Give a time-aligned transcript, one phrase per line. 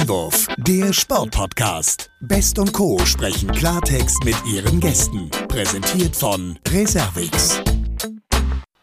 [0.00, 2.08] Einwurf, der Sportpodcast.
[2.20, 2.98] Best und Co.
[3.04, 5.28] sprechen Klartext mit ihren Gästen.
[5.48, 7.60] Präsentiert von Reservix.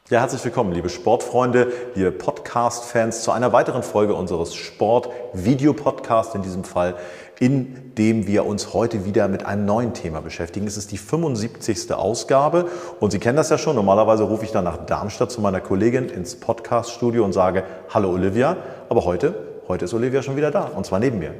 [0.10, 6.64] Ja, herzlich willkommen, liebe Sportfreunde, liebe Podcast-Fans, zu einer weiteren Folge unseres Sport-Video-Podcasts, in diesem
[6.66, 6.96] Fall,
[7.40, 10.68] in dem wir uns heute wieder mit einem neuen Thema beschäftigen.
[10.68, 11.94] Es ist die 75.
[11.94, 12.66] Ausgabe
[13.00, 13.78] und Sie kennen das ja schon.
[13.78, 18.58] Normalerweise rufe ich dann nach Darmstadt zu meiner Kollegin ins Podcast-Studio und sage, hallo Olivia,
[18.90, 21.34] aber heute Heute ist Olivia schon wieder da und zwar neben mir.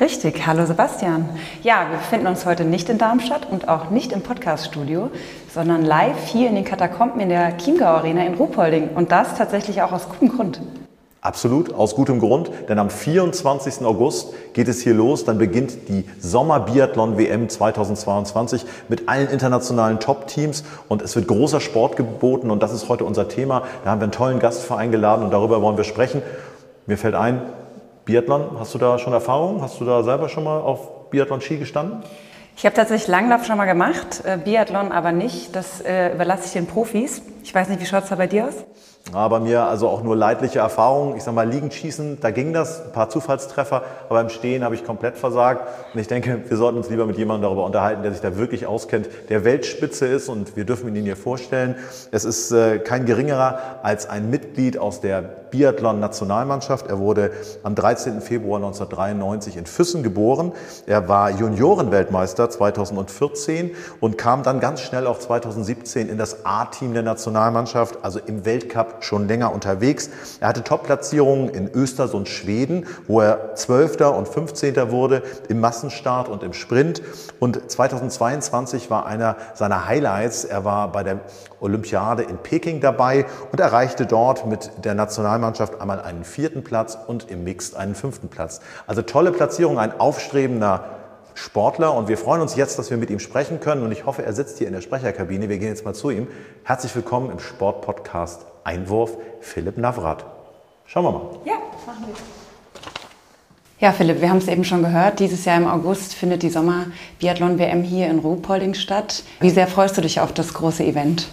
[0.00, 1.28] Richtig, hallo Sebastian.
[1.62, 5.10] Ja, wir befinden uns heute nicht in Darmstadt und auch nicht im Podcaststudio,
[5.54, 9.80] sondern live hier in den Katakomben in der Chiemgau Arena in Ruhpolding und das tatsächlich
[9.80, 10.60] auch aus gutem Grund.
[11.20, 13.84] Absolut, aus gutem Grund, denn am 24.
[13.84, 21.00] August geht es hier los, dann beginnt die Sommer-Biathlon-WM 2022 mit allen internationalen Top-Teams und
[21.00, 23.62] es wird großer Sport geboten und das ist heute unser Thema.
[23.84, 26.22] Da haben wir einen tollen Gast eingeladen und darüber wollen wir sprechen.
[26.86, 27.42] Mir fällt ein,
[28.08, 29.60] Biathlon, hast du da schon Erfahrung?
[29.60, 32.02] Hast du da selber schon mal auf Biathlon-Ski gestanden?
[32.56, 35.54] Ich habe tatsächlich Langlauf schon mal gemacht, äh, Biathlon aber nicht.
[35.54, 37.20] Das äh, überlasse ich den Profis.
[37.44, 38.64] Ich weiß nicht, wie schaut es da bei dir aus?
[39.14, 41.16] Ja, bei mir also auch nur leidliche Erfahrungen.
[41.16, 44.74] Ich sage mal, liegend schießen, da ging das, ein paar Zufallstreffer, aber im Stehen habe
[44.74, 45.66] ich komplett versagt.
[45.94, 48.66] Und ich denke, wir sollten uns lieber mit jemandem darüber unterhalten, der sich da wirklich
[48.66, 51.76] auskennt, der Weltspitze ist und wir dürfen ihn hier vorstellen.
[52.10, 56.86] Es ist äh, kein geringerer als ein Mitglied aus der Biathlon-Nationalmannschaft.
[56.88, 57.30] Er wurde
[57.62, 58.20] am 13.
[58.20, 60.52] Februar 1993 in Füssen geboren.
[60.86, 67.02] Er war Juniorenweltmeister 2014 und kam dann ganz schnell auch 2017 in das A-Team der
[67.02, 70.10] Nationalmannschaft, also im Weltcup schon länger unterwegs.
[70.40, 74.00] Er hatte Top-Platzierungen in Östersund, Schweden, wo er 12.
[74.00, 74.90] und 15.
[74.90, 77.02] wurde im Massenstart und im Sprint.
[77.40, 80.44] Und 2022 war einer seiner Highlights.
[80.44, 81.20] Er war bei der
[81.60, 87.30] Olympiade in Peking dabei und erreichte dort mit der Nationalmannschaft einmal einen vierten Platz und
[87.30, 88.60] im Mixed einen fünften Platz.
[88.86, 90.84] Also tolle Platzierung, ein aufstrebender
[91.38, 94.24] Sportler und wir freuen uns jetzt, dass wir mit ihm sprechen können und ich hoffe,
[94.24, 95.48] er sitzt hier in der Sprecherkabine.
[95.48, 96.26] Wir gehen jetzt mal zu ihm.
[96.64, 100.24] Herzlich willkommen im Sportpodcast Einwurf, Philipp Navrat.
[100.86, 101.22] Schauen wir mal.
[101.44, 101.54] Ja,
[101.86, 102.14] machen wir.
[103.80, 105.20] Ja, Philipp, wir haben es eben schon gehört.
[105.20, 109.22] Dieses Jahr im August findet die Sommer-Biathlon-WM hier in Ruhpolding statt.
[109.38, 111.28] Wie sehr freust du dich auf das große Event?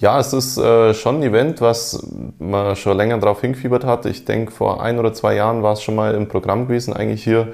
[0.00, 2.04] Ja, es ist äh, schon ein Event, was
[2.40, 4.06] man schon länger darauf hingefiebert hat.
[4.06, 7.22] Ich denke, vor ein oder zwei Jahren war es schon mal im Programm gewesen, eigentlich
[7.22, 7.52] hier,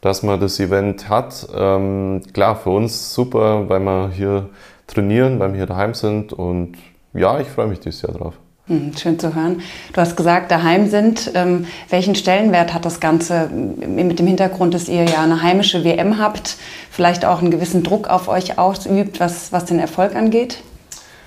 [0.00, 1.46] dass man das Event hat.
[1.54, 4.48] Ähm, klar, für uns super, weil wir hier
[4.86, 6.78] trainieren, weil wir hier daheim sind und
[7.14, 8.34] ja, ich freue mich dieses Jahr drauf.
[8.68, 9.60] Hm, schön zu hören.
[9.92, 11.32] Du hast gesagt, daheim sind.
[11.34, 16.18] Ähm, welchen Stellenwert hat das Ganze mit dem Hintergrund, dass ihr ja eine heimische WM
[16.18, 16.56] habt,
[16.90, 20.62] vielleicht auch einen gewissen Druck auf euch ausübt, was, was den Erfolg angeht?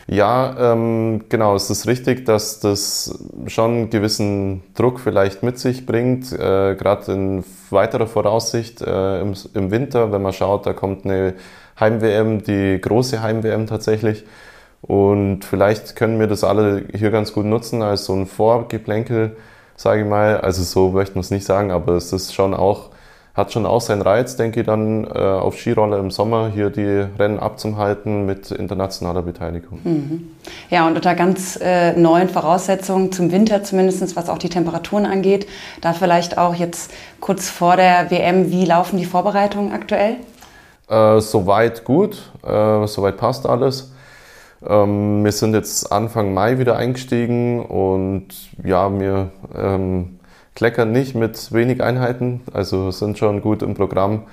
[0.08, 3.18] Ja, ähm, genau, es ist richtig, dass das
[3.48, 9.34] schon einen gewissen Druck vielleicht mit sich bringt, äh, gerade in weiterer Voraussicht äh, im,
[9.56, 11.34] im, Winter, wenn man schaut, da kommt eine
[11.80, 14.24] Heim-WM, die große Heim-WM tatsächlich.
[14.82, 19.36] Und vielleicht können wir das alle hier ganz gut nutzen als so ein Vorgeplänkel,
[19.76, 20.40] sage ich mal.
[20.42, 22.90] Also so möchte man es nicht sagen, aber es ist schon auch
[23.36, 27.06] hat schon auch seinen Reiz, denke ich, dann äh, auf Skiroller im Sommer hier die
[27.20, 29.80] Rennen abzuhalten mit internationaler Beteiligung.
[29.84, 30.28] Mhm.
[30.70, 35.48] Ja, und unter ganz äh, neuen Voraussetzungen zum Winter zumindest, was auch die Temperaturen angeht.
[35.82, 40.16] Da vielleicht auch jetzt kurz vor der WM, wie laufen die Vorbereitungen aktuell?
[40.88, 43.92] Äh, soweit gut, äh, soweit passt alles.
[44.68, 48.28] Ähm, wir sind jetzt Anfang Mai wieder eingestiegen und
[48.64, 50.20] ja, wir ähm,
[50.56, 54.24] kleckern nicht mit wenig Einheiten, also sind schon gut im Programm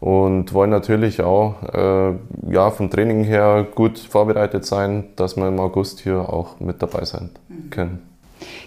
[0.00, 2.14] und wollen natürlich auch äh,
[2.50, 7.04] ja, vom Training her gut vorbereitet sein, dass wir im August hier auch mit dabei
[7.04, 7.70] sein mhm.
[7.70, 8.02] können.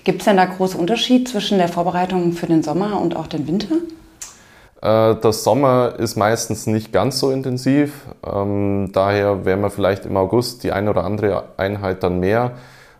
[0.04, 3.48] Gibt es denn da großen Unterschied zwischen der Vorbereitung für den Sommer und auch den
[3.48, 3.76] Winter?
[4.84, 10.18] Äh, der Sommer ist meistens nicht ganz so intensiv, ähm, daher werden wir vielleicht im
[10.18, 12.52] August die eine oder andere Einheit dann mehr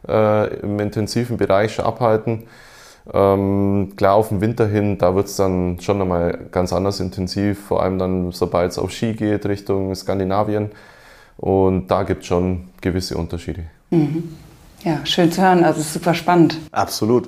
[0.08, 2.44] äh, im intensiven Bereich abhalten.
[3.14, 7.60] Ähm, klar, auf den Winter hin, da wird es dann schon nochmal ganz anders intensiv,
[7.66, 10.72] vor allem dann, sobald es auf Ski geht, Richtung Skandinavien.
[11.36, 13.66] Und da gibt es schon gewisse Unterschiede.
[13.90, 14.38] Mhm.
[14.86, 16.58] Ja, schön zu hören, also super spannend.
[16.72, 17.28] Absolut.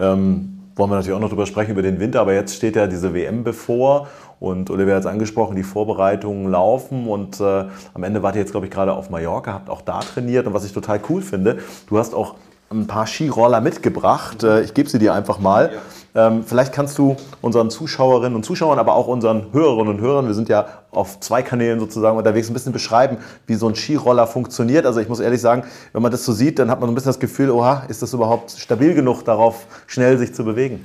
[0.00, 2.86] Ähm, wollen wir natürlich auch noch drüber sprechen, über den Winter, aber jetzt steht ja
[2.86, 4.08] diese WM bevor
[4.40, 7.64] und Oliver hat es angesprochen, die Vorbereitungen laufen und äh,
[7.94, 10.54] am Ende wart ihr jetzt, glaube ich, gerade auf Mallorca, habt auch da trainiert und
[10.54, 11.58] was ich total cool finde,
[11.88, 12.34] du hast auch
[12.72, 14.42] ein paar Skiroller mitgebracht.
[14.42, 15.70] Äh, ich gebe sie dir einfach mal.
[16.14, 20.34] Ähm, vielleicht kannst du unseren Zuschauerinnen und Zuschauern, aber auch unseren Hörerinnen und Hörern, wir
[20.34, 23.16] sind ja auf zwei Kanälen sozusagen unterwegs, ein bisschen beschreiben,
[23.46, 24.84] wie so ein Skiroller funktioniert.
[24.84, 26.94] Also ich muss ehrlich sagen, wenn man das so sieht, dann hat man so ein
[26.94, 30.84] bisschen das Gefühl, oha, ist das überhaupt stabil genug darauf, schnell sich zu bewegen?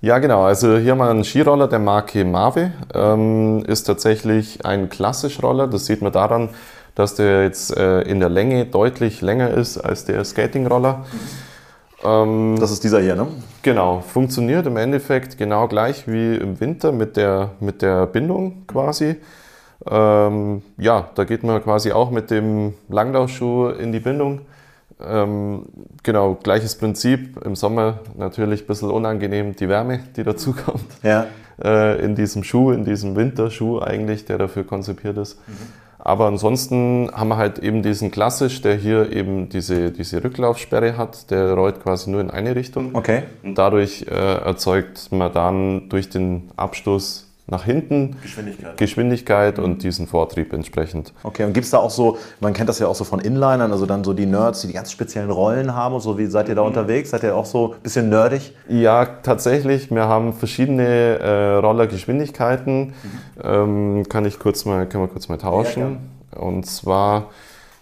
[0.00, 0.42] Ja, genau.
[0.42, 2.72] Also hier haben wir einen Skiroller der Marke Mave.
[2.92, 5.68] Ähm, ist tatsächlich ein Klassischroller.
[5.68, 6.48] Das sieht man daran,
[6.94, 11.04] dass der jetzt äh, in der Länge deutlich länger ist als der Skatingroller.
[12.04, 13.28] Ähm, das ist dieser hier, ne?
[13.62, 14.00] Genau.
[14.00, 19.16] Funktioniert im Endeffekt genau gleich wie im Winter mit der, mit der Bindung quasi.
[19.88, 24.42] Ähm, ja, da geht man quasi auch mit dem Langlaufschuh in die Bindung.
[25.04, 25.66] Ähm,
[26.02, 27.44] genau, gleiches Prinzip.
[27.44, 30.84] Im Sommer natürlich ein bisschen unangenehm die Wärme, die dazukommt.
[31.02, 31.26] Ja.
[31.62, 35.38] Äh, in diesem Schuh, in diesem Winterschuh eigentlich, der dafür konzipiert ist.
[35.48, 35.81] Mhm.
[36.04, 41.30] Aber ansonsten haben wir halt eben diesen klassisch, der hier eben diese, diese Rücklaufsperre hat.
[41.30, 42.94] Der rollt quasi nur in eine Richtung.
[42.94, 43.22] Okay.
[43.44, 48.16] Und dadurch äh, erzeugt man dann durch den Abstoß nach hinten.
[48.22, 48.76] Geschwindigkeit.
[48.76, 51.12] Geschwindigkeit und diesen Vortrieb entsprechend.
[51.22, 53.72] Okay, und gibt es da auch so, man kennt das ja auch so von Inlinern,
[53.72, 56.48] also dann so die Nerds, die die ganz speziellen Rollen haben und so, wie seid
[56.48, 56.68] ihr da mhm.
[56.68, 57.10] unterwegs?
[57.10, 58.54] Seid ihr auch so ein bisschen nerdig?
[58.68, 59.90] Ja, tatsächlich.
[59.90, 62.86] Wir haben verschiedene äh, Rollergeschwindigkeiten.
[62.86, 62.94] Mhm.
[63.42, 65.98] Ähm, kann ich kurz mal, können wir kurz mal tauschen.
[66.32, 67.30] Ja, und zwar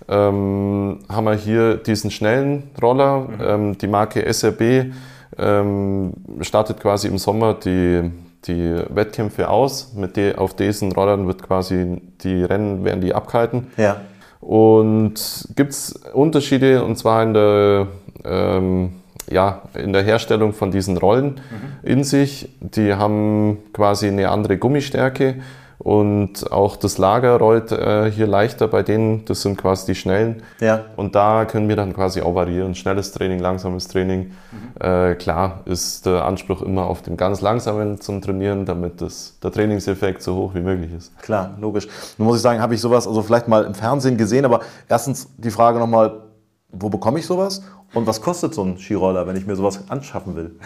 [0.09, 3.39] ähm, haben wir hier diesen schnellen Roller, mhm.
[3.41, 4.93] ähm, die Marke SRB
[5.39, 8.11] ähm, startet quasi im Sommer die
[8.47, 9.93] die Wettkämpfe aus.
[9.95, 13.69] Mit de, auf diesen Rollern wird quasi die Rennen werden die abgehalten.
[13.77, 14.01] Ja.
[14.41, 17.87] Und gibt es Unterschiede und zwar in der,
[18.25, 18.93] ähm,
[19.31, 21.89] ja, in der Herstellung von diesen Rollen mhm.
[21.89, 22.49] in sich.
[22.61, 25.37] Die haben quasi eine andere Gummistärke
[25.83, 30.43] und auch das Lager rollt äh, hier leichter bei denen, das sind quasi die schnellen.
[30.61, 30.85] Ja.
[30.97, 32.75] Und da können wir dann quasi auch variieren.
[32.75, 34.33] Schnelles Training, langsames Training.
[34.53, 34.79] Mhm.
[34.79, 39.53] Äh, klar ist der Anspruch immer auf dem ganz langsamen zum Trainieren, damit das, der
[39.53, 41.19] Trainingseffekt so hoch wie möglich ist.
[41.23, 41.89] Klar, logisch.
[42.19, 45.29] Nun muss ich sagen, habe ich sowas also vielleicht mal im Fernsehen gesehen, aber erstens
[45.39, 46.25] die Frage nochmal,
[46.69, 47.63] wo bekomme ich sowas?
[47.95, 50.57] Und was kostet so ein Skiroller, wenn ich mir sowas anschaffen will?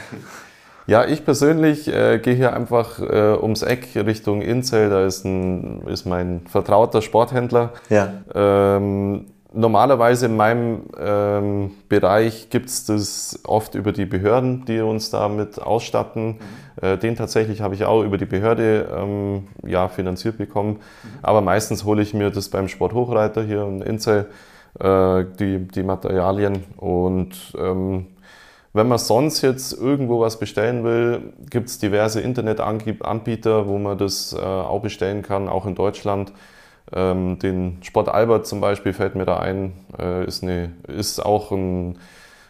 [0.87, 4.91] Ja, ich persönlich äh, gehe hier einfach äh, ums Eck Richtung Inzell.
[4.91, 7.73] Da ist, ein, ist mein vertrauter Sporthändler.
[7.89, 8.13] Ja.
[8.35, 15.11] Ähm, normalerweise in meinem ähm, Bereich gibt es das oft über die Behörden, die uns
[15.11, 16.27] damit ausstatten.
[16.27, 16.87] Mhm.
[16.87, 20.73] Äh, den tatsächlich habe ich auch über die Behörde ähm, ja, finanziert bekommen.
[20.73, 21.09] Mhm.
[21.23, 24.27] Aber meistens hole ich mir das beim Sporthochreiter hier in Inzell,
[24.81, 26.65] äh, die, die Materialien.
[26.77, 28.09] Und ähm,
[28.75, 34.33] wenn man sonst jetzt irgendwo was bestellen will, gibt es diverse Internetanbieter, wo man das
[34.33, 36.33] äh, auch bestellen kann, auch in Deutschland.
[36.93, 41.53] Ähm, den Sport Albert zum Beispiel fällt mir da ein, äh, ist, eine, ist auch
[41.53, 41.99] ein,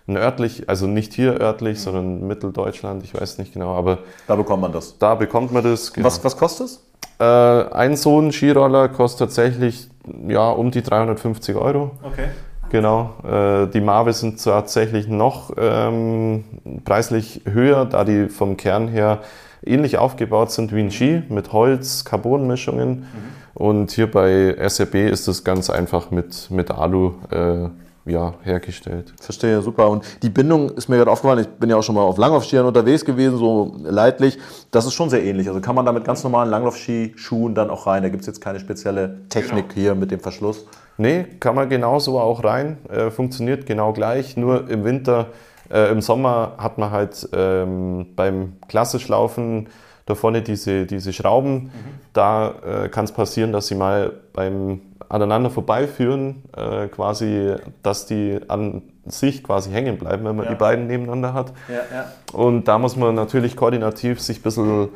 [0.09, 1.82] ein örtlich, also nicht hier örtlich, mhm.
[1.82, 3.99] sondern Mitteldeutschland, ich weiß nicht genau, aber.
[4.27, 4.99] Da bekommt man das.
[4.99, 5.93] Da bekommt man das.
[5.93, 6.06] Genau.
[6.06, 6.85] Was, was kostet es?
[7.20, 9.88] Äh, ein so ein Skiroller kostet tatsächlich
[10.27, 11.93] ja, um die 350 Euro.
[12.03, 12.29] Okay.
[12.75, 16.43] Genau, äh, die Marve sind tatsächlich noch ähm,
[16.85, 19.21] preislich höher, da die vom Kern her
[19.65, 22.91] ähnlich aufgebaut sind wie ein Ski mit Holz, Carbonmischungen.
[22.91, 23.06] Mhm.
[23.55, 27.69] Und hier bei SRB ist das ganz einfach mit, mit Alu äh,
[28.06, 29.15] ja, hergestellt.
[29.21, 29.89] Verstehe, super.
[29.89, 32.67] Und die Bindung ist mir gerade aufgefallen, ich bin ja auch schon mal auf Langlaufskiern
[32.67, 34.39] unterwegs gewesen, so leidlich.
[34.71, 35.49] Das ist schon sehr ähnlich.
[35.49, 38.03] Also kann man da mit ganz normalen Langlaufskischuhen dann auch rein.
[38.03, 39.81] Da gibt es jetzt keine spezielle Technik genau.
[39.81, 40.67] hier mit dem Verschluss.
[40.97, 42.79] Nee, kann man genauso auch rein.
[42.89, 44.37] Äh, funktioniert genau gleich.
[44.37, 45.29] Nur im Winter,
[45.71, 49.69] äh, im Sommer hat man halt ähm, beim Klassischlaufen
[50.06, 51.55] da vorne diese, diese Schrauben.
[51.55, 51.70] Mhm.
[52.13, 54.82] Da äh, kann es passieren, dass sie mal beim
[55.15, 60.51] aneinander vorbeiführen, äh, quasi, dass die an sich quasi hängen bleiben, wenn man ja.
[60.53, 61.53] die beiden nebeneinander hat.
[61.69, 62.06] Ja.
[62.33, 64.89] Und da muss man natürlich koordinativ sich ein bisschen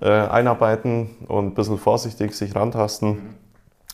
[0.00, 3.10] äh, einarbeiten und ein bisschen vorsichtig sich rantasten.
[3.10, 3.34] Mhm.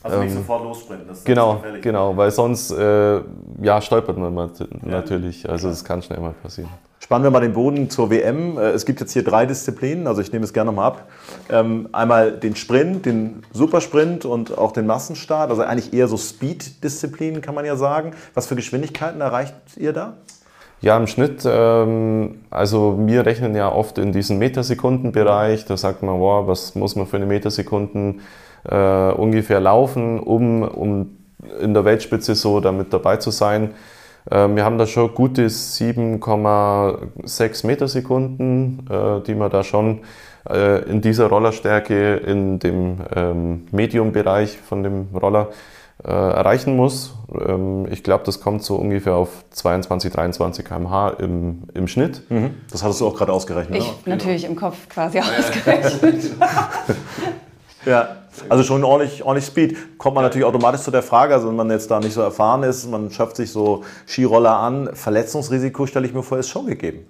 [0.04, 1.09] Also nicht ähm, sofort lossprinten.
[1.09, 3.21] Das genau, genau, weil sonst äh,
[3.62, 4.50] ja, stolpert man
[4.83, 5.49] natürlich.
[5.49, 6.71] Also es kann schnell mal passieren.
[7.04, 8.56] Spannen wir mal den Boden zur WM.
[8.56, 11.06] Äh, es gibt jetzt hier drei Disziplinen, also ich nehme es gerne mal ab.
[11.50, 15.50] Ähm, einmal den Sprint, den Supersprint und auch den Massenstart.
[15.50, 18.12] Also eigentlich eher so Speed-Disziplinen, kann man ja sagen.
[18.32, 20.14] Was für Geschwindigkeiten erreicht ihr da?
[20.80, 25.66] Ja, im Schnitt, ähm, also wir rechnen ja oft in diesen Metersekundenbereich.
[25.66, 28.23] Da sagt man, wow, was muss man für eine Metersekunden
[28.64, 31.18] äh, ungefähr laufen, um, um
[31.61, 33.75] in der Weltspitze so damit dabei zu sein.
[34.31, 40.00] Äh, wir haben da schon gute 7,6 Metersekunden, äh, die man da schon
[40.49, 45.50] äh, in dieser Rollerstärke in dem ähm, Medium-Bereich von dem Roller
[46.02, 47.14] äh, erreichen muss.
[47.33, 52.28] Ähm, ich glaube, das kommt so ungefähr auf 22, 23 km/h im, im Schnitt.
[52.31, 52.54] Mhm.
[52.71, 53.78] Das hattest du auch gerade ausgerechnet.
[53.78, 54.14] Ich ne?
[54.14, 56.33] natürlich im Kopf quasi ausgerechnet.
[57.87, 58.16] ja.
[58.48, 59.98] Also schon ordentlich, ordentlich Speed.
[59.98, 62.62] Kommt man natürlich automatisch zu der Frage, also wenn man jetzt da nicht so erfahren
[62.62, 67.06] ist, man schafft sich so Skiroller an, Verletzungsrisiko stelle ich mir vor, ist schon gegeben.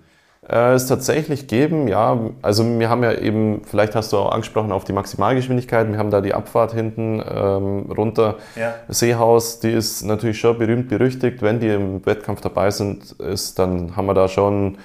[0.49, 2.19] Äh, es tatsächlich geben, ja.
[2.43, 6.11] Also wir haben ja eben, vielleicht hast du auch angesprochen auf die Maximalgeschwindigkeit, wir haben
[6.11, 8.37] da die Abfahrt hinten ähm, runter.
[8.57, 8.75] Ja.
[8.89, 11.41] Seehaus, die ist natürlich schon berühmt berüchtigt.
[11.41, 14.77] Wenn die im Wettkampf dabei sind, ist, dann haben wir da schon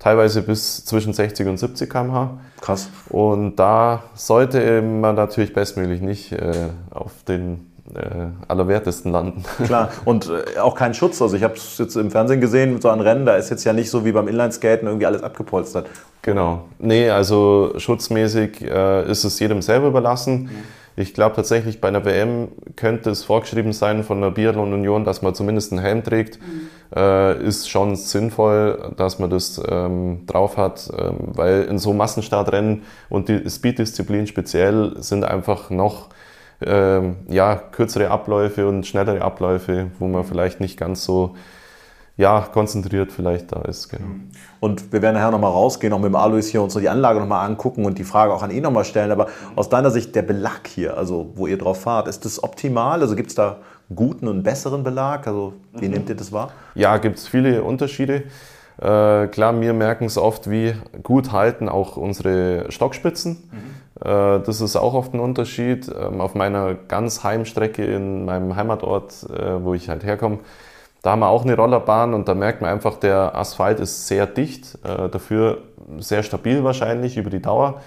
[0.00, 2.40] teilweise bis zwischen 60 und 70 km/h.
[2.60, 2.88] Krass.
[3.08, 9.44] Und da sollte man natürlich bestmöglich nicht äh, auf den äh, allerwertesten landen.
[9.64, 11.20] Klar, und äh, auch kein Schutz.
[11.22, 13.72] Also ich habe es jetzt im Fernsehen gesehen, so ein Rennen, da ist jetzt ja
[13.72, 15.86] nicht so wie beim Inlineskaten irgendwie alles abgepolstert.
[16.22, 16.64] Genau.
[16.78, 20.44] Nee, also schutzmäßig äh, ist es jedem selber überlassen.
[20.44, 20.50] Mhm.
[20.96, 25.22] Ich glaube tatsächlich, bei einer WM könnte es vorgeschrieben sein von der Biathlon Union, dass
[25.22, 26.40] man zumindest einen Helm trägt.
[26.40, 26.68] Mhm.
[26.94, 32.82] Äh, ist schon sinnvoll, dass man das ähm, drauf hat, ähm, weil in so Massenstartrennen
[33.08, 36.08] und die Speed-Disziplin speziell sind einfach noch
[36.60, 41.36] ähm, ja, kürzere Abläufe und schnellere Abläufe, wo man vielleicht nicht ganz so
[42.16, 43.88] ja, konzentriert vielleicht da ist.
[43.88, 44.04] Genau.
[44.58, 47.18] Und wir werden nachher nochmal rausgehen, auch mit dem Alois hier uns so die Anlage
[47.18, 49.10] nochmal angucken und die Frage auch an ihn nochmal stellen.
[49.10, 53.00] Aber aus deiner Sicht, der Belag hier, also wo ihr drauf fahrt, ist das optimal?
[53.00, 53.60] Also gibt es da
[53.94, 55.26] guten und besseren Belag?
[55.26, 55.94] Also wie mhm.
[55.94, 56.50] nehmt ihr das wahr?
[56.74, 58.24] Ja, gibt es viele Unterschiede.
[58.78, 63.50] Äh, klar, wir merken es oft, wie gut halten auch unsere Stockspitzen.
[63.50, 64.06] Mhm.
[64.08, 65.88] Äh, das ist auch oft ein Unterschied.
[65.88, 70.38] Ähm, auf meiner ganz Heimstrecke in meinem Heimatort, äh, wo ich halt herkomme,
[71.02, 74.26] da haben wir auch eine Rollerbahn und da merkt man einfach, der Asphalt ist sehr
[74.26, 75.58] dicht, äh, dafür
[75.98, 77.80] sehr stabil wahrscheinlich über die Dauer.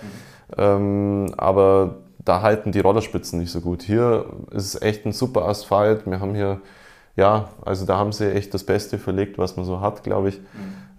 [0.57, 1.33] Mhm.
[1.38, 1.95] Aber
[2.25, 3.84] da halten die Rollerspitzen nicht so gut.
[3.84, 6.06] Hier ist es echt ein super Asphalt.
[6.06, 6.62] Wir haben hier,
[7.15, 10.39] ja, also da haben sie echt das Beste verlegt, was man so hat, glaube ich.
[10.39, 10.44] Mhm.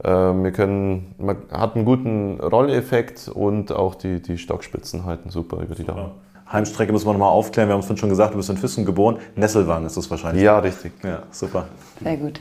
[0.02, 5.60] Ähm, wir können, man hat einen guten Rolleffekt und auch die, die Stockspitzen halten super
[5.62, 6.16] über die Dauer.
[6.50, 7.68] Heimstrecke müssen wir nochmal aufklären.
[7.68, 9.18] Wir haben es vorhin schon gesagt, du bist in Füssen geboren.
[9.34, 10.42] Nesselwang ist das wahrscheinlich.
[10.42, 10.92] Ja, richtig.
[11.02, 11.68] Ja, super.
[12.02, 12.40] Sehr gut.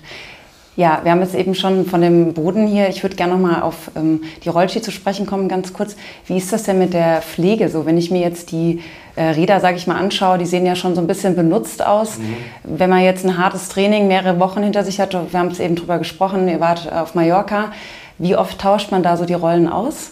[0.75, 2.89] Ja, wir haben jetzt eben schon von dem Boden hier.
[2.89, 5.96] Ich würde gerne noch mal auf ähm, die Rollski zu sprechen kommen, ganz kurz.
[6.25, 7.70] Wie ist das denn mit der Pflege?
[7.70, 8.82] So, wenn ich mir jetzt die
[9.15, 12.18] äh, Räder, sage ich mal, anschaue, die sehen ja schon so ein bisschen benutzt aus.
[12.18, 12.36] Mhm.
[12.63, 15.75] Wenn man jetzt ein hartes Training mehrere Wochen hinter sich hat, wir haben es eben
[15.75, 17.72] drüber gesprochen, ihr wart auf Mallorca.
[18.18, 20.12] Wie oft tauscht man da so die Rollen aus?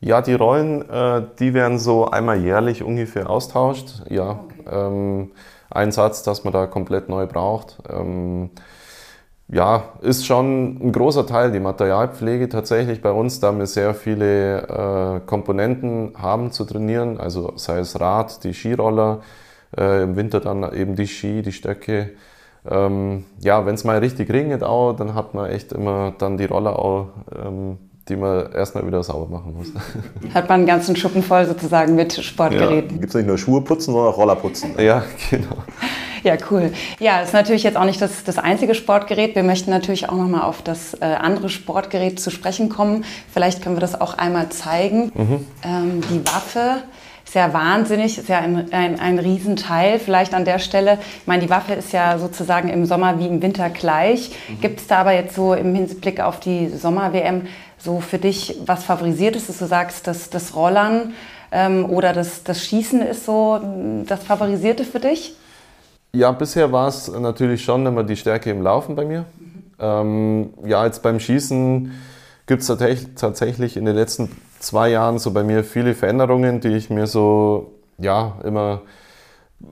[0.00, 4.02] Ja, die Rollen, äh, die werden so einmal jährlich ungefähr austauscht.
[4.10, 4.70] Ja, okay.
[4.70, 5.30] ähm,
[5.70, 7.78] ein Satz, dass man da komplett neu braucht.
[7.88, 8.50] Ähm,
[9.48, 14.62] ja, ist schon ein großer Teil die Materialpflege tatsächlich bei uns, da wir sehr viele
[14.62, 19.20] äh, Komponenten haben zu trainieren, also sei es Rad, die Skiroller,
[19.76, 22.10] äh, im Winter dann eben die Ski, die Stöcke.
[22.68, 26.46] Ähm, ja, wenn es mal richtig regnet auch, dann hat man echt immer dann die
[26.46, 29.68] Roller auch, ähm, die man erstmal wieder sauber machen muss.
[30.34, 32.90] Hat man einen ganzen Schuppen voll sozusagen mit Sportgeräten.
[32.90, 33.00] Ja.
[33.00, 34.74] Gibt es nicht nur Schuhe putzen, sondern auch Roller putzen.
[34.78, 35.56] Ja, genau.
[36.22, 36.72] Ja, cool.
[36.98, 39.34] Ja, ist natürlich jetzt auch nicht das, das einzige Sportgerät.
[39.34, 43.04] Wir möchten natürlich auch nochmal auf das äh, andere Sportgerät zu sprechen kommen.
[43.32, 45.12] Vielleicht können wir das auch einmal zeigen.
[45.14, 45.46] Mhm.
[45.62, 46.82] Ähm, die Waffe
[47.36, 49.98] ja wahnsinnig, ist ja ein, ein, ein Riesenteil.
[49.98, 53.42] Vielleicht an der Stelle, ich meine, die Waffe ist ja sozusagen im Sommer wie im
[53.42, 54.30] Winter gleich.
[54.48, 54.60] Mhm.
[54.60, 57.42] Gibt es da aber jetzt so im Hinblick auf die Sommer-WM
[57.78, 61.14] so für dich was favorisiert ist, dass du sagst, dass das Rollern
[61.52, 63.60] ähm, oder das, das Schießen ist so
[64.06, 65.36] das Favorisierte für dich?
[66.12, 69.26] Ja, bisher war es natürlich schon immer die Stärke im Laufen bei mir.
[69.78, 71.92] Ähm, ja, jetzt beim Schießen
[72.46, 72.68] gibt es
[73.16, 74.30] tatsächlich in den letzten
[74.66, 78.82] zwei Jahren so bei mir viele Veränderungen, die ich mir so ja immer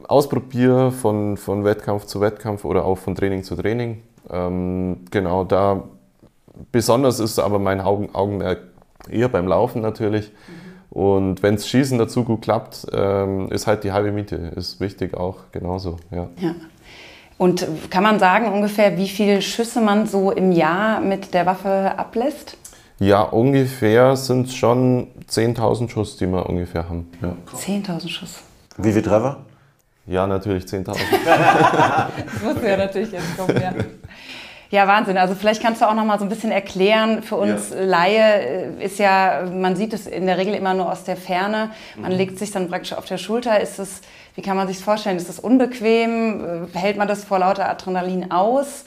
[0.09, 4.03] ausprobiere von, von Wettkampf zu Wettkampf oder auch von Training zu Training.
[4.31, 5.85] Ähm, genau, da
[6.73, 8.61] besonders ist aber mein Augenmerk
[9.11, 10.31] eher beim Laufen natürlich.
[10.31, 10.99] Mhm.
[10.99, 15.15] Und wenn das Schießen dazu gut klappt, ähm, ist halt die halbe Miete, ist wichtig
[15.15, 15.97] auch genauso.
[16.13, 16.29] Ja.
[16.39, 16.55] ja.
[17.37, 21.99] Und kann man sagen ungefähr, wie viele Schüsse man so im Jahr mit der Waffe
[21.99, 22.57] ablässt?
[22.99, 27.11] Ja, ungefähr sind es schon 10.000 Schuss, die wir ungefähr haben.
[27.21, 27.35] Ja.
[27.55, 28.41] 10.000 Schuss.
[28.77, 29.39] Wie viel Treffer?
[30.07, 30.85] Ja, natürlich 10.000.
[31.25, 33.73] das musste ja natürlich jetzt kommen, ja.
[34.71, 35.17] Ja, Wahnsinn.
[35.19, 37.23] Also vielleicht kannst du auch noch mal so ein bisschen erklären.
[37.23, 37.85] Für uns ja.
[37.85, 41.71] Laie äh, ist ja, man sieht es in der Regel immer nur aus der Ferne.
[41.97, 42.19] Man mhm.
[42.19, 43.61] legt sich dann praktisch auf der Schulter.
[43.61, 44.01] Ist es,
[44.35, 45.17] wie kann man sich vorstellen?
[45.17, 46.69] Ist das unbequem?
[46.75, 48.85] Äh, hält man das vor lauter Adrenalin aus?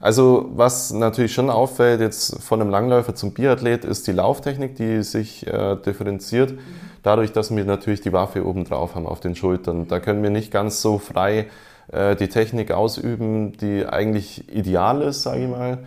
[0.00, 5.02] Also was natürlich schon auffällt jetzt von einem Langläufer zum Biathlet ist die Lauftechnik, die
[5.02, 6.54] sich äh, differenziert.
[7.02, 9.88] Dadurch, dass wir natürlich die Waffe oben drauf haben auf den Schultern.
[9.88, 11.46] Da können wir nicht ganz so frei
[11.92, 15.78] äh, die Technik ausüben, die eigentlich ideal ist, sage ich mal.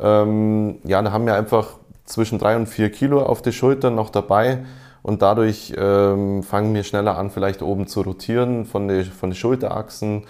[0.00, 4.10] Ähm, ja, da haben wir einfach zwischen drei und vier Kilo auf die Schultern noch
[4.10, 4.64] dabei
[5.02, 9.36] und dadurch ähm, fangen wir schneller an, vielleicht oben zu rotieren von den von die
[9.36, 10.24] Schulterachsen.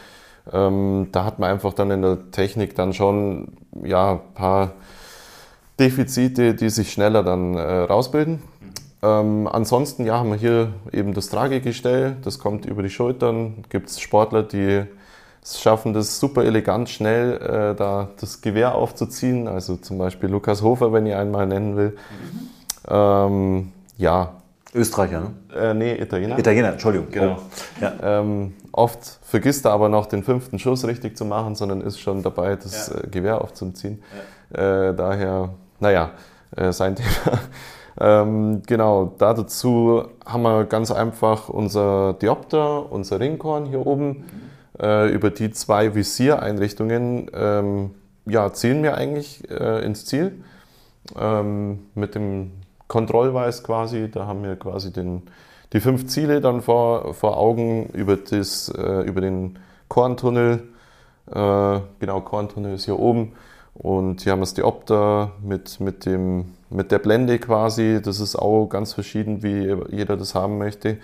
[0.53, 3.49] Ähm, da hat man einfach dann in der Technik dann schon
[3.83, 4.73] ja, ein paar
[5.79, 8.43] Defizite, die sich schneller dann äh, rausbilden.
[9.03, 13.65] Ähm, ansonsten ja, haben wir hier eben das Tragegestell, das kommt über die Schultern.
[13.69, 14.85] Gibt es Sportler, die
[15.43, 19.49] es schaffen, das super elegant schnell äh, da das Gewehr aufzuziehen.
[19.49, 21.97] Also zum Beispiel Lukas Hofer, wenn ich einmal nennen will.
[22.89, 24.33] Ähm, ja.
[24.75, 25.33] Österreicher, ne?
[25.57, 26.39] Äh, nee, Italiener.
[26.39, 27.09] Italiener, Entschuldigung.
[27.11, 27.39] Genau.
[27.39, 27.83] Oh.
[27.83, 27.93] Ja.
[28.03, 32.23] Ähm, oft vergisst er aber noch den fünften Schuss richtig zu machen, sondern ist schon
[32.23, 33.01] dabei, das ja.
[33.01, 34.03] Äh, Gewehr aufzuziehen.
[34.55, 34.89] Ja.
[34.89, 36.11] Äh, daher, naja,
[36.57, 37.41] äh, sein Thema.
[37.99, 44.09] Ähm, genau, dazu haben wir ganz einfach unser Diopter, unser Ringkorn hier oben.
[44.09, 44.25] Mhm.
[44.79, 47.91] Äh, über die zwei Visiereinrichtungen ähm,
[48.27, 50.45] ja, zielen wir eigentlich äh, ins Ziel.
[51.19, 52.53] Ähm, mit dem
[52.89, 55.23] Kontrollweis quasi, da haben wir quasi den,
[55.73, 59.59] die fünf Ziele dann vor, vor Augen über, das, äh, über den
[59.89, 60.63] Korntunnel.
[61.31, 63.33] Äh, genau, Korntunnel ist hier oben.
[63.75, 68.01] Und hier haben wir das Diopter mit, mit dem mit der Blende quasi.
[68.03, 70.95] Das ist auch ganz verschieden, wie jeder das haben möchte.
[70.95, 70.99] Mhm.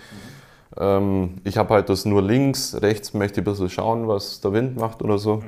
[0.77, 4.53] Ähm, ich habe halt das nur links, rechts möchte ich ein bisschen schauen, was der
[4.53, 5.43] Wind macht oder so.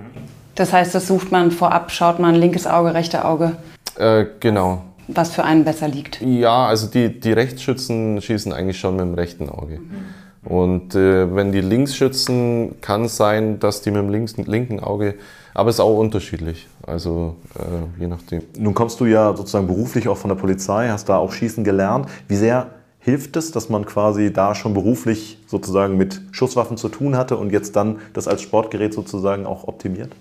[0.53, 3.55] Das heißt, das sucht man vorab, schaut man linkes Auge, rechte Auge.
[3.97, 4.83] Äh, genau.
[5.07, 6.21] Was für einen besser liegt.
[6.21, 9.79] Ja, also die, die Rechtsschützen schießen eigentlich schon mit dem rechten Auge.
[9.79, 10.49] Mhm.
[10.49, 15.15] Und äh, wenn die Linksschützen, kann es sein, dass die mit dem links, linken Auge
[15.55, 18.41] aber es ist auch unterschiedlich, also äh, je nachdem.
[18.57, 22.09] Nun kommst du ja sozusagen beruflich auch von der Polizei, hast da auch Schießen gelernt.
[22.27, 27.15] Wie sehr hilft es, dass man quasi da schon beruflich sozusagen mit Schusswaffen zu tun
[27.15, 30.11] hatte und jetzt dann das als Sportgerät sozusagen auch optimiert?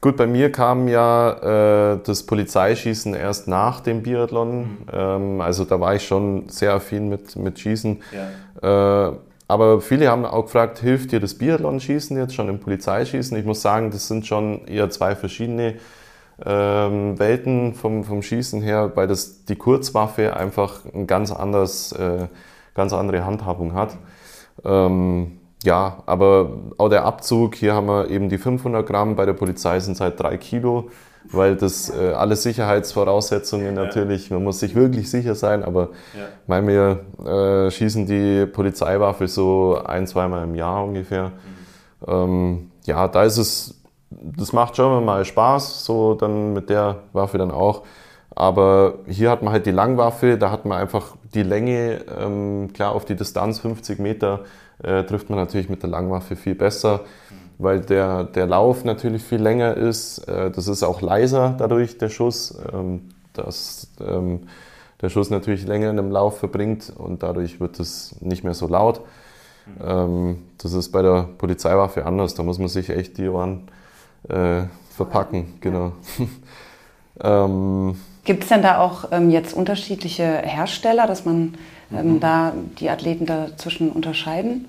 [0.00, 4.60] Gut, bei mir kam ja äh, das Polizeischießen erst nach dem Biathlon.
[4.60, 4.76] Mhm.
[4.92, 8.00] Ähm, also da war ich schon sehr affin mit, mit Schießen.
[8.62, 9.08] Ja.
[9.08, 9.16] Äh,
[9.48, 13.36] aber viele haben auch gefragt, hilft dir das Biathlon-Schießen jetzt schon im Polizeischießen?
[13.38, 15.76] Ich muss sagen, das sind schon eher zwei verschiedene
[16.44, 22.28] ähm, Welten vom, vom Schießen her, weil das die Kurzwaffe einfach ein ganz anderes, äh,
[22.74, 23.96] ganz andere Handhabung hat.
[24.64, 29.32] Ähm, ja, aber auch der Abzug, hier haben wir eben die 500 Gramm, bei der
[29.32, 30.90] Polizei sind es halt drei Kilo
[31.30, 36.26] weil das äh, alle Sicherheitsvoraussetzungen natürlich, man muss sich wirklich sicher sein, aber ja.
[36.46, 41.32] weil wir äh, schießen die Polizeiwaffe so ein, zweimal im Jahr ungefähr.
[42.06, 42.12] Mhm.
[42.12, 47.38] Ähm, ja, da ist es, das macht schon mal Spaß, so dann mit der Waffe
[47.38, 47.82] dann auch.
[48.34, 52.92] Aber hier hat man halt die Langwaffe, da hat man einfach die Länge, ähm, klar
[52.92, 54.44] auf die Distanz 50 Meter
[54.82, 57.00] äh, trifft man natürlich mit der Langwaffe viel besser.
[57.60, 60.18] Weil der, der Lauf natürlich viel länger ist.
[60.28, 64.42] Äh, das ist auch leiser dadurch, der Schuss, ähm, dass ähm,
[65.00, 68.68] der Schuss natürlich länger in dem Lauf verbringt und dadurch wird es nicht mehr so
[68.68, 69.00] laut.
[69.84, 73.68] Ähm, das ist bei der Polizeiwaffe anders, da muss man sich echt die Ohren
[74.28, 75.92] äh, verpacken, genau.
[77.20, 81.54] ähm, Gibt es denn da auch ähm, jetzt unterschiedliche Hersteller, dass man
[81.92, 82.20] ähm, mhm.
[82.20, 84.66] da die Athleten dazwischen unterscheiden?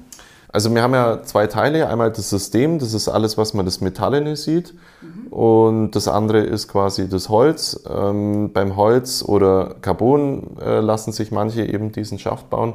[0.52, 1.88] Also wir haben ja zwei Teile.
[1.90, 4.74] Einmal das System, das ist alles, was man das Metallene sieht.
[5.02, 5.28] Mhm.
[5.32, 7.84] Und das andere ist quasi das Holz.
[7.88, 12.74] Ähm, beim Holz oder Carbon äh, lassen sich manche eben diesen Schaft bauen.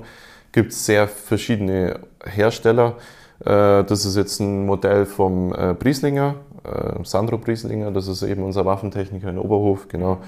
[0.53, 2.95] Gibt es sehr verschiedene Hersteller.
[3.41, 8.43] Äh, das ist jetzt ein Modell vom äh, Brieslinger, äh, Sandro Brieslinger, das ist eben
[8.43, 10.19] unser Waffentechniker in Oberhof, genau.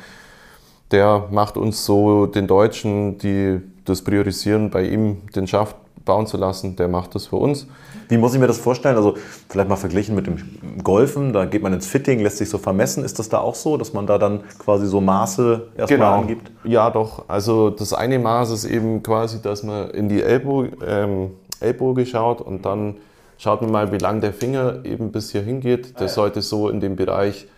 [0.91, 6.37] Der macht uns so den Deutschen, die das priorisieren, bei ihm den Schaft bauen zu
[6.39, 7.67] lassen, der macht das für uns.
[8.09, 8.97] Wie muss ich mir das vorstellen?
[8.97, 9.17] Also
[9.49, 10.39] vielleicht mal verglichen mit dem
[10.83, 13.05] Golfen, da geht man ins Fitting, lässt sich so vermessen.
[13.05, 16.21] Ist das da auch so, dass man da dann quasi so Maße erstmal genau.
[16.21, 16.51] angibt?
[16.65, 17.25] Ja, doch.
[17.29, 22.65] Also das eine Maß ist eben quasi, dass man in die Ellbogen, ähm, schaut und
[22.65, 22.97] dann
[23.39, 25.99] schaut man mal, wie lang der Finger eben bis hier hingeht.
[25.99, 27.49] Der ah, sollte so in dem Bereich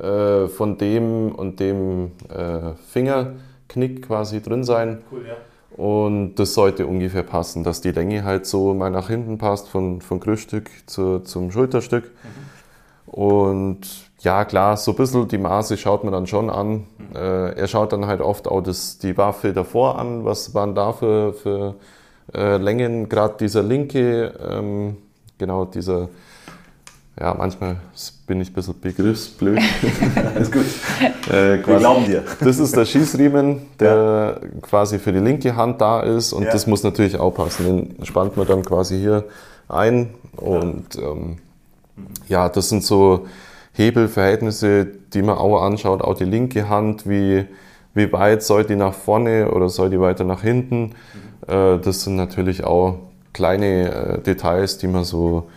[0.00, 5.02] äh, von dem und dem äh, Fingerknick quasi drin sein.
[5.10, 5.36] Cool, ja.
[5.76, 10.00] Und das sollte ungefähr passen, dass die Länge halt so mal nach hinten passt, von,
[10.00, 12.04] von Grüßstück zu, zum Schulterstück.
[12.04, 13.12] Mhm.
[13.12, 13.80] Und
[14.20, 16.86] ja, klar, so ein bisschen die Maße schaut man dann schon an.
[16.98, 17.16] Mhm.
[17.16, 20.92] Äh, er schaut dann halt oft auch das, die Waffe davor an, was waren da
[20.92, 21.74] für, für
[22.34, 24.96] äh, Längen, gerade dieser linke, ähm,
[25.38, 26.08] genau dieser
[27.18, 27.76] ja, manchmal
[28.26, 29.58] bin ich ein bisschen begriffsblöd.
[30.34, 30.66] Alles gut.
[31.28, 32.24] äh, Wir glauben dir.
[32.40, 34.48] Das ist der Schießriemen, der ja.
[34.60, 36.52] quasi für die linke Hand da ist und ja.
[36.52, 37.64] das muss natürlich auch passen.
[37.96, 39.24] Den spannt man dann quasi hier
[39.68, 41.38] ein und ähm,
[42.28, 43.26] ja, das sind so
[43.72, 46.02] Hebelverhältnisse, die man auch anschaut.
[46.02, 47.46] Auch die linke Hand, wie,
[47.94, 50.92] wie weit soll die nach vorne oder soll die weiter nach hinten?
[51.48, 51.54] Mhm.
[51.54, 52.98] Äh, das sind natürlich auch
[53.32, 55.48] kleine äh, Details, die man so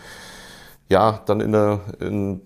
[0.90, 2.40] ja, dann in der, in,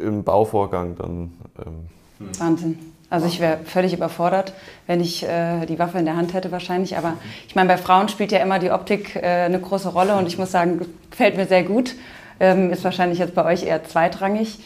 [0.00, 1.32] im Bauvorgang dann.
[1.64, 2.78] Ähm, Wahnsinn.
[3.08, 4.52] Also ich wäre völlig überfordert,
[4.86, 6.96] wenn ich äh, die Waffe in der Hand hätte wahrscheinlich.
[6.96, 7.14] Aber
[7.48, 10.38] ich meine, bei Frauen spielt ja immer die Optik äh, eine große Rolle und ich
[10.38, 11.96] muss sagen, gefällt mir sehr gut.
[12.38, 14.60] Ähm, ist wahrscheinlich jetzt bei euch eher zweitrangig.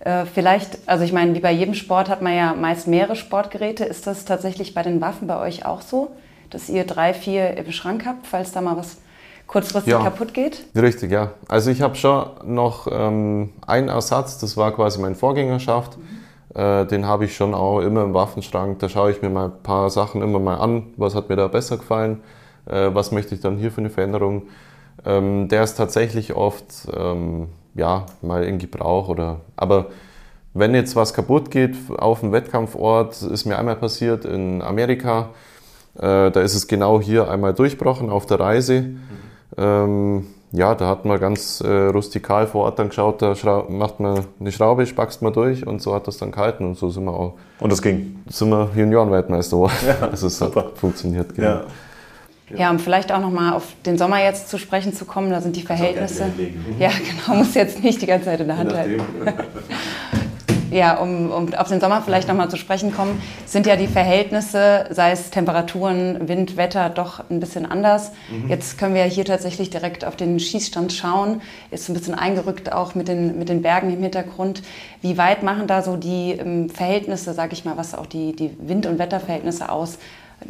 [0.00, 3.84] Äh, vielleicht, also ich meine, wie bei jedem Sport hat man ja meist mehrere Sportgeräte.
[3.84, 6.10] Ist das tatsächlich bei den Waffen bei euch auch so,
[6.50, 8.98] dass ihr drei, vier im Schrank habt, falls da mal was
[9.46, 10.64] kurzfristig ja, kaputt geht?
[10.74, 11.32] Richtig, ja.
[11.48, 15.98] Also ich habe schon noch ähm, einen Ersatz, das war quasi mein Vorgängerschaft.
[15.98, 18.78] Mhm äh, den habe ich schon auch immer im Waffenschrank.
[18.78, 20.84] Da schaue ich mir mal ein paar Sachen immer mal an.
[20.96, 22.22] Was hat mir da besser gefallen?
[22.64, 24.44] Äh, was möchte ich dann hier für eine Veränderung?
[25.04, 29.42] Ähm, der ist tatsächlich oft ähm, ja, mal in Gebrauch oder.
[29.54, 29.88] Aber
[30.54, 35.28] wenn jetzt was kaputt geht auf dem Wettkampfort, ist mir einmal passiert in Amerika.
[35.98, 38.80] Äh, da ist es genau hier einmal durchbrochen auf der Reise.
[38.80, 39.00] Mhm.
[39.58, 43.34] Ähm, ja, da hat man ganz äh, rustikal vor Ort dann geschaut, da
[43.68, 46.88] macht man eine Schraube, spackst man durch und so hat das dann gehalten und so
[46.88, 47.34] sind wir auch.
[47.60, 48.22] Und das ging?
[48.28, 49.74] Sind wir Juniorenweltmeister geworden.
[49.86, 50.66] Ja, also es super.
[50.66, 51.34] hat funktioniert.
[51.34, 51.48] Genau.
[51.48, 51.64] Ja.
[52.54, 55.56] Ja, um vielleicht auch nochmal auf den Sommer jetzt zu sprechen zu kommen, da sind
[55.56, 56.30] die Verhältnisse.
[56.78, 59.02] Ja, genau, muss jetzt nicht die ganze Zeit in der Hand halten.
[60.70, 64.86] ja, um, um auf den Sommer vielleicht nochmal zu sprechen kommen, sind ja die Verhältnisse,
[64.90, 68.12] sei es Temperaturen, Wind, Wetter, doch ein bisschen anders.
[68.30, 68.48] Mhm.
[68.48, 71.42] Jetzt können wir hier tatsächlich direkt auf den Schießstand schauen.
[71.70, 74.62] Ist ein bisschen eingerückt auch mit den, mit den Bergen im Hintergrund.
[75.00, 78.56] Wie weit machen da so die ähm, Verhältnisse, sage ich mal, was auch die, die
[78.58, 79.98] Wind- und Wetterverhältnisse aus,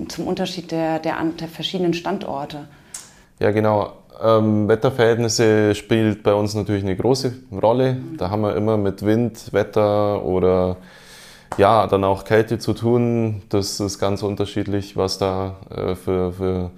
[0.09, 2.69] zum Unterschied der, der, der verschiedenen Standorte?
[3.39, 3.93] Ja, genau.
[4.23, 7.99] Ähm, Wetterverhältnisse spielt bei uns natürlich eine große Rolle.
[8.17, 10.77] Da haben wir immer mit Wind, Wetter oder
[11.59, 13.43] ja, dann auch Kälte zu tun.
[13.49, 16.71] Das ist ganz unterschiedlich, was da äh, für, für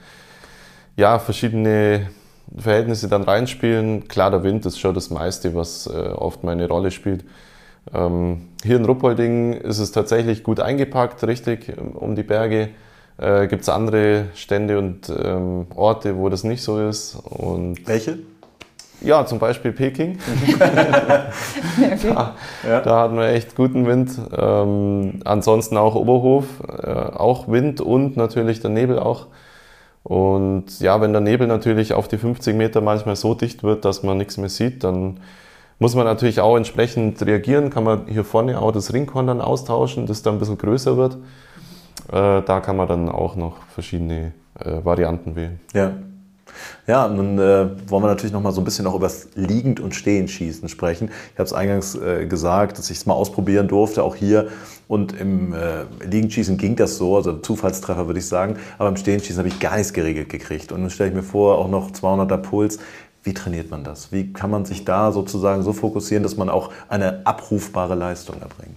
[0.97, 2.11] ja, verschiedene
[2.57, 4.09] Verhältnisse dann reinspielen.
[4.09, 7.25] Klar, der Wind ist schon das meiste, was äh, oft meine Rolle spielt.
[7.95, 12.71] Ähm, hier in Ruppolding ist es tatsächlich gut eingepackt, richtig, um die Berge
[13.19, 17.17] äh, gibt es andere Stände und ähm, Orte, wo das nicht so ist.
[17.17, 18.19] Und Welche?
[19.01, 20.19] Ja, zum Beispiel Peking.
[20.53, 21.99] okay.
[22.03, 22.35] da,
[22.67, 22.81] ja.
[22.81, 24.11] da, hatten wir echt guten Wind.
[24.37, 26.47] Ähm, ansonsten auch Oberhof,
[26.83, 29.27] äh, auch Wind und natürlich der Nebel auch.
[30.03, 34.03] Und ja, wenn der Nebel natürlich auf die 50 Meter manchmal so dicht wird, dass
[34.03, 35.21] man nichts mehr sieht, dann
[35.79, 37.71] muss man natürlich auch entsprechend reagieren.
[37.71, 41.19] Kann man hier vorne auch das Ringhorn dann austauschen, das dann ein bisschen größer wird.
[42.09, 45.61] Äh, da kann man dann auch noch verschiedene äh, Varianten wählen.
[45.75, 45.93] Ja.
[46.87, 49.81] Ja, nun äh, wollen wir natürlich noch mal so ein bisschen auch über das Liegend-
[49.81, 51.11] und Stehenschießen sprechen.
[51.33, 54.49] Ich habe es eingangs äh, gesagt, dass ich es mal ausprobieren durfte, auch hier.
[54.89, 58.57] Und im äh, Liegendschießen ging das so, also Zufallstreffer würde ich sagen.
[58.79, 60.73] Aber im Stehenschießen habe ich gar nichts geregelt gekriegt.
[60.73, 62.79] Und nun stelle ich mir vor, auch noch 200er Puls.
[63.23, 64.11] Wie trainiert man das?
[64.11, 68.77] Wie kann man sich da sozusagen so fokussieren, dass man auch eine abrufbare Leistung erbringt?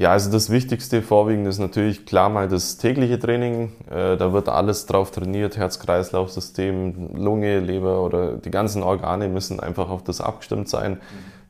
[0.00, 3.70] Ja, also das Wichtigste vorwiegend ist natürlich klar mal das tägliche Training.
[3.90, 9.90] Äh, da wird alles drauf trainiert, Herz-Kreislauf-System, Lunge, Leber oder die ganzen Organe müssen einfach
[9.90, 10.92] auf das abgestimmt sein.
[10.92, 10.98] Mhm.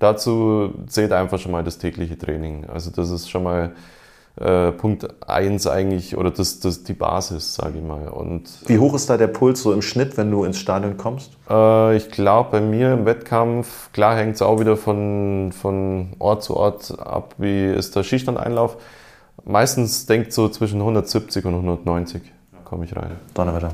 [0.00, 2.66] Dazu zählt einfach schon mal das tägliche Training.
[2.66, 3.70] Also das ist schon mal
[4.40, 8.09] äh, Punkt 1 eigentlich, oder das, das die Basis, sage ich mal.
[8.09, 11.33] Und, Wie hoch ist da der Puls so im Schnitt, wenn du ins Stadion kommst?
[11.48, 16.42] Äh, ich glaube, bei mir im Wettkampf, klar hängt es auch wieder von, von Ort
[16.42, 18.76] zu Ort ab, wie ist der Schießstandeinlauf.
[19.44, 22.22] Meistens denkt so zwischen 170 und 190
[22.64, 23.11] komme ich rein.
[23.35, 23.72] Donnerwetter.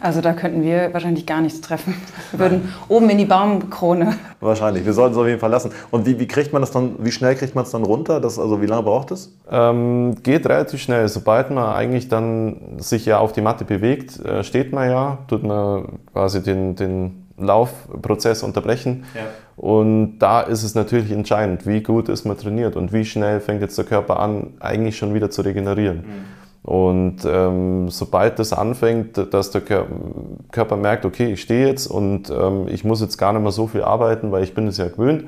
[0.00, 1.94] Also da könnten wir wahrscheinlich gar nichts treffen.
[2.30, 2.72] Wir würden Nein.
[2.88, 4.14] oben in die Baumkrone.
[4.40, 4.84] Wahrscheinlich.
[4.84, 5.70] Wir sollten es auf jeden Fall lassen.
[5.90, 8.20] Und wie, wie kriegt man das dann, wie schnell kriegt man es dann runter?
[8.20, 9.36] Das, also wie lange braucht es?
[9.50, 11.08] Ähm, geht relativ schnell.
[11.08, 15.42] Sobald man eigentlich dann sich ja auf die Matte bewegt, äh, steht man ja, tut
[15.42, 19.04] man quasi den, den Laufprozess unterbrechen.
[19.14, 19.22] Ja.
[19.56, 23.60] Und da ist es natürlich entscheidend, wie gut ist man trainiert und wie schnell fängt
[23.60, 25.98] jetzt der Körper an, eigentlich schon wieder zu regenerieren.
[25.98, 26.39] Mhm.
[26.62, 32.66] Und ähm, sobald das anfängt, dass der Körper merkt, okay, ich stehe jetzt und ähm,
[32.68, 35.24] ich muss jetzt gar nicht mehr so viel arbeiten, weil ich bin es ja gewöhnt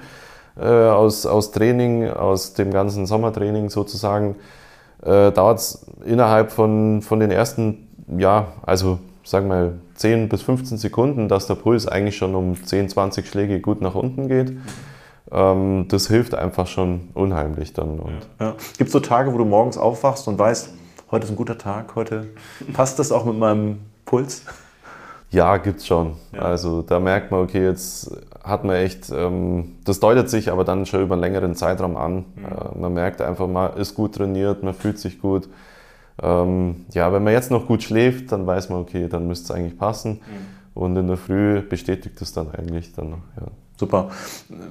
[0.60, 4.36] äh, aus, aus Training, aus dem ganzen Sommertraining sozusagen,
[5.02, 10.42] äh, dauert es innerhalb von, von den ersten, ja, also sagen wir mal 10 bis
[10.42, 14.52] 15 Sekunden, dass der Puls eigentlich schon um 10, 20 Schläge gut nach unten geht.
[15.30, 17.98] Ähm, das hilft einfach schon unheimlich dann.
[18.00, 18.54] Und ja.
[18.76, 20.70] Gibt es so Tage, wo du morgens aufwachst und weißt,
[21.12, 22.28] heute ist ein guter Tag, heute
[22.72, 24.42] passt das auch mit meinem Puls?
[25.30, 26.14] Ja, gibt's schon.
[26.32, 26.40] Ja.
[26.40, 28.10] Also da merkt man, okay, jetzt
[28.42, 32.24] hat man echt, ähm, das deutet sich aber dann schon über einen längeren Zeitraum an.
[32.34, 32.44] Mhm.
[32.44, 35.48] Äh, man merkt einfach, man ist gut trainiert, man fühlt sich gut.
[36.22, 39.58] Ähm, ja, wenn man jetzt noch gut schläft, dann weiß man, okay, dann müsste es
[39.58, 40.12] eigentlich passen.
[40.12, 40.80] Mhm.
[40.82, 43.22] Und in der Früh bestätigt es dann eigentlich dann noch.
[43.36, 43.46] Ja.
[43.82, 44.10] Super.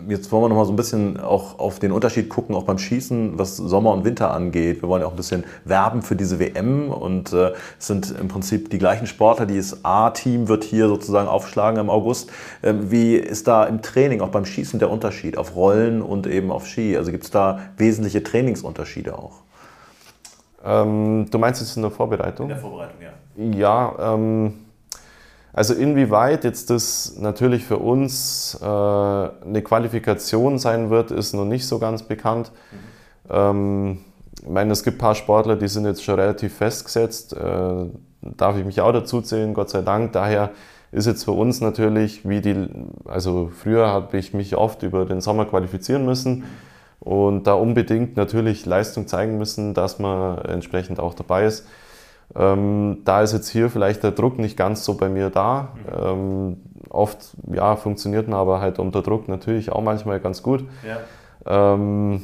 [0.08, 2.78] Jetzt wollen wir noch mal so ein bisschen auch auf den Unterschied gucken, auch beim
[2.78, 4.82] Schießen, was Sommer und Winter angeht.
[4.82, 8.30] Wir wollen ja auch ein bisschen werben für diese WM und äh, es sind im
[8.30, 9.48] Prinzip die gleichen Sportler.
[9.48, 12.32] Das A-Team wird hier sozusagen aufschlagen im August.
[12.64, 16.50] Ähm, wie ist da im Training, auch beim Schießen, der Unterschied auf Rollen und eben
[16.50, 16.96] auf Ski?
[16.96, 19.42] Also gibt es da wesentliche Trainingsunterschiede auch?
[20.64, 22.46] Ähm, du meinst jetzt in der Vorbereitung?
[22.46, 23.12] In der Vorbereitung, ja.
[23.58, 24.54] Ja, ähm,
[25.54, 31.68] also inwieweit jetzt das natürlich für uns äh, eine Qualifikation sein wird, ist noch nicht
[31.68, 32.52] so ganz bekannt.
[32.72, 32.78] Mhm.
[33.30, 33.98] Ähm,
[34.42, 37.34] ich meine, es gibt ein paar Sportler, die sind jetzt schon relativ festgesetzt.
[37.34, 37.86] Äh,
[38.22, 40.14] darf ich mich auch dazu zählen, Gott sei Dank.
[40.14, 40.52] Daher
[40.92, 42.68] ist jetzt für uns natürlich, wie die,
[43.06, 46.44] also früher habe ich mich oft über den Sommer qualifizieren müssen
[47.00, 51.66] und da unbedingt natürlich Leistung zeigen müssen, dass man entsprechend auch dabei ist.
[52.36, 55.70] Ähm, da ist jetzt hier vielleicht der Druck nicht ganz so bei mir da.
[55.94, 56.58] Ähm,
[56.90, 60.64] oft ja, funktioniert man aber halt unter Druck natürlich auch manchmal ganz gut.
[61.46, 62.24] Ja, ähm,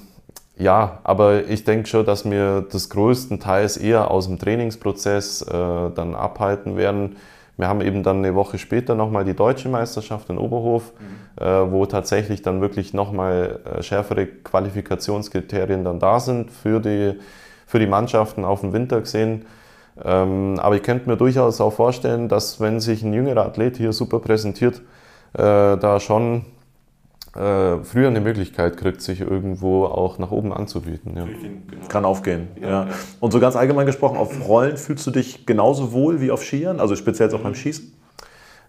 [0.58, 6.16] ja aber ich denke schon, dass wir das größtenteils eher aus dem Trainingsprozess äh, dann
[6.16, 7.18] abhalten werden.
[7.58, 11.44] Wir haben eben dann eine Woche später nochmal die deutsche Meisterschaft in Oberhof, mhm.
[11.44, 17.20] äh, wo tatsächlich dann wirklich nochmal äh, schärfere Qualifikationskriterien dann da sind für die,
[17.66, 19.48] für die Mannschaften auf den Winter gesehen.
[20.04, 23.94] Ähm, aber ich könnte mir durchaus auch vorstellen, dass wenn sich ein jüngerer Athlet hier
[23.94, 24.82] super präsentiert,
[25.34, 26.46] äh, da schon
[27.36, 31.16] äh, früher eine Möglichkeit kriegt, sich irgendwo auch nach oben anzubieten.
[31.16, 31.26] Ja.
[31.88, 32.48] Kann aufgehen.
[32.62, 32.88] Ja, ja.
[33.20, 36.80] Und so ganz allgemein gesprochen, auf Rollen fühlst du dich genauso wohl wie auf Skiern,
[36.80, 37.94] also speziell auch beim Schießen?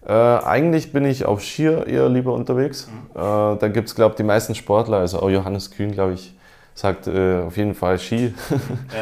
[0.05, 2.87] Äh, eigentlich bin ich auf Skier eher lieber unterwegs.
[2.87, 3.19] Mhm.
[3.19, 6.35] Äh, da gibt es, glaube ich, die meisten Sportler, also auch Johannes Kühn, glaube ich,
[6.73, 8.33] sagt äh, auf jeden Fall Ski.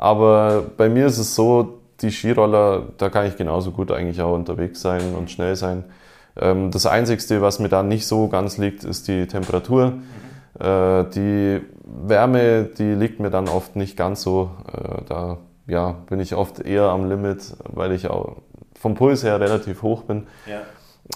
[0.00, 4.34] Aber bei mir ist es so, die Skiroller, da kann ich genauso gut eigentlich auch
[4.34, 5.84] unterwegs sein und schnell sein.
[6.40, 9.90] Ähm, das Einzige, was mir da nicht so ganz liegt, ist die Temperatur.
[9.90, 10.00] Mhm.
[11.14, 14.50] Die Wärme, die liegt mir dann oft nicht ganz so.
[14.66, 18.36] Äh, da ja, bin ich oft eher am Limit, weil ich auch
[18.78, 20.26] vom Puls her relativ hoch bin.
[20.46, 20.60] Ja.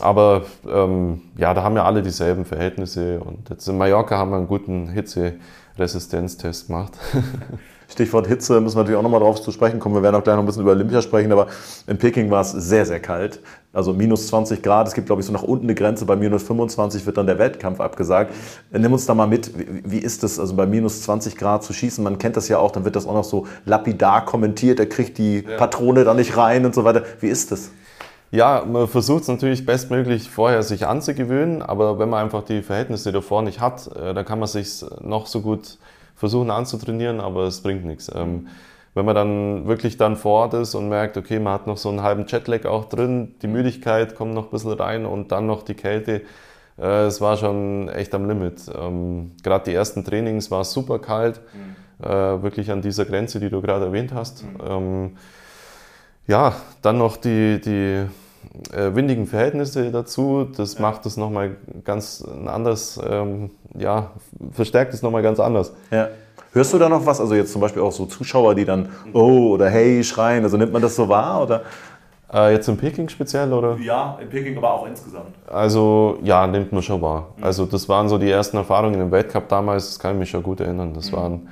[0.00, 3.20] Aber ähm, ja, da haben ja alle dieselben Verhältnisse.
[3.20, 6.92] Und jetzt in Mallorca haben wir einen guten Hitzeresistenztest gemacht.
[7.94, 9.94] Stichwort Hitze müssen wir natürlich auch nochmal drauf zu sprechen kommen.
[9.94, 11.46] Wir werden auch gleich noch ein bisschen über Olympia sprechen, aber
[11.86, 13.38] in Peking war es sehr, sehr kalt.
[13.72, 14.88] Also minus 20 Grad.
[14.88, 16.04] Es gibt, glaube ich, so nach unten eine Grenze.
[16.04, 18.32] Bei minus 25 wird dann der Wettkampf abgesagt.
[18.72, 19.52] Nimm uns da mal mit.
[19.56, 22.02] Wie ist das, also bei minus 20 Grad zu schießen?
[22.02, 22.72] Man kennt das ja auch.
[22.72, 24.80] Dann wird das auch noch so lapidar kommentiert.
[24.80, 25.56] Er kriegt die ja.
[25.56, 27.04] Patrone da nicht rein und so weiter.
[27.20, 27.70] Wie ist das?
[28.32, 33.12] Ja, man versucht es natürlich bestmöglich vorher sich anzugewöhnen, aber wenn man einfach die Verhältnisse
[33.12, 35.78] davor nicht hat, äh, dann kann man sich noch so gut
[36.24, 38.10] versuchen anzutrainieren, aber es bringt nichts.
[38.14, 38.48] Ähm,
[38.94, 41.90] wenn man dann wirklich dann vor Ort ist und merkt, okay, man hat noch so
[41.90, 45.62] einen halben Jetlag auch drin, die Müdigkeit kommt noch ein bisschen rein und dann noch
[45.62, 46.22] die Kälte,
[46.78, 48.62] äh, es war schon echt am Limit.
[48.74, 52.06] Ähm, gerade die ersten Trainings war es super kalt, mhm.
[52.06, 54.44] äh, wirklich an dieser Grenze, die du gerade erwähnt hast.
[54.44, 54.60] Mhm.
[54.66, 55.16] Ähm,
[56.26, 58.06] ja, dann noch die, die
[58.72, 60.82] äh, windigen Verhältnisse dazu, das ja.
[60.82, 64.10] macht es nochmal ganz ein anderes, ähm, ja,
[64.52, 65.72] verstärkt es nochmal ganz anders.
[65.90, 66.08] Ja.
[66.52, 67.20] Hörst du da noch was?
[67.20, 70.72] Also jetzt zum Beispiel auch so Zuschauer, die dann oh oder hey schreien, also nimmt
[70.72, 71.62] man das so wahr oder?
[72.32, 73.76] Äh, jetzt in Peking speziell oder?
[73.78, 75.34] Ja, in Peking, aber auch insgesamt.
[75.46, 77.28] Also ja, nimmt man schon wahr.
[77.36, 77.44] Mhm.
[77.44, 80.42] Also das waren so die ersten Erfahrungen im Weltcup damals, das kann ich mich schon
[80.42, 80.92] gut erinnern.
[80.94, 81.16] Das mhm.
[81.16, 81.48] waren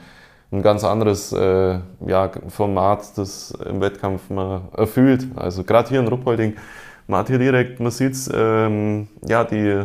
[0.52, 5.26] ein ganz anderes äh, ja, Format, das im Wettkampf man erfüllt.
[5.34, 6.56] Also gerade hier in Ruppolding
[7.06, 9.84] man hat hier direkt, man sieht ähm, ja, die,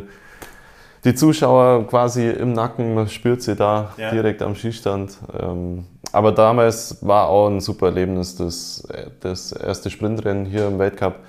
[1.04, 4.12] die Zuschauer quasi im Nacken, man spürt sie da ja.
[4.12, 5.18] direkt am Skistand.
[5.40, 8.36] Ähm, aber damals war auch ein super Erlebnis.
[8.36, 8.88] Das,
[9.20, 11.20] das erste Sprintrennen hier im Weltcup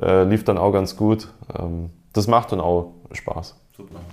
[0.00, 1.28] äh, lief dann auch ganz gut.
[1.58, 3.54] Ähm, das macht dann auch Spaß.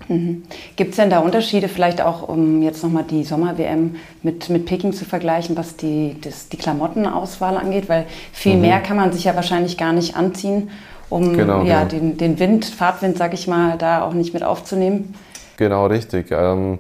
[0.10, 0.44] Mhm.
[0.76, 4.92] Gibt es denn da Unterschiede, vielleicht auch, um jetzt nochmal die Sommer-WM mit, mit Peking
[4.92, 7.88] zu vergleichen, was die, das, die Klamottenauswahl angeht?
[7.88, 8.62] Weil viel mhm.
[8.62, 10.70] mehr kann man sich ja wahrscheinlich gar nicht anziehen
[11.14, 11.90] um genau, ja, genau.
[11.90, 15.14] Den, den Wind, Fahrtwind, sag ich mal, da auch nicht mit aufzunehmen.
[15.58, 16.32] Genau, richtig.
[16.32, 16.80] Ähm,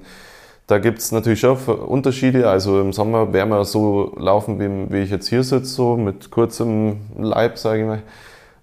[0.65, 2.49] da gibt es natürlich schon Unterschiede.
[2.49, 6.31] Also im Sommer werden wir so laufen, wie, wie ich jetzt hier sitze, so mit
[6.31, 8.01] kurzem Leib, sage ich mal.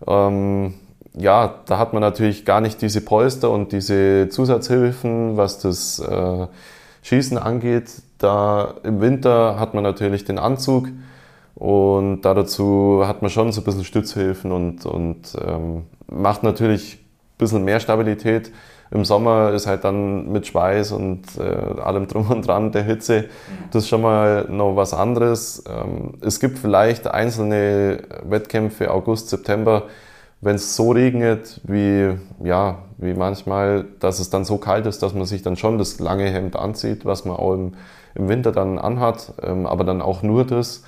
[0.06, 0.74] Ähm,
[1.14, 6.46] ja, da hat man natürlich gar nicht diese Polster und diese Zusatzhilfen, was das äh,
[7.02, 7.90] Schießen angeht.
[8.18, 10.88] Da im Winter hat man natürlich den Anzug
[11.54, 17.38] und dazu hat man schon so ein bisschen Stützhilfen und, und ähm, macht natürlich ein
[17.38, 18.52] bisschen mehr Stabilität.
[18.92, 23.26] Im Sommer ist halt dann mit Schweiß und äh, allem drum und dran der Hitze,
[23.70, 25.62] das ist schon mal noch was anderes.
[25.68, 29.84] Ähm, es gibt vielleicht einzelne Wettkämpfe August, September,
[30.40, 35.14] wenn es so regnet wie, ja, wie manchmal, dass es dann so kalt ist, dass
[35.14, 37.74] man sich dann schon das lange Hemd anzieht, was man auch im,
[38.16, 40.82] im Winter dann anhat, ähm, aber dann auch nur das.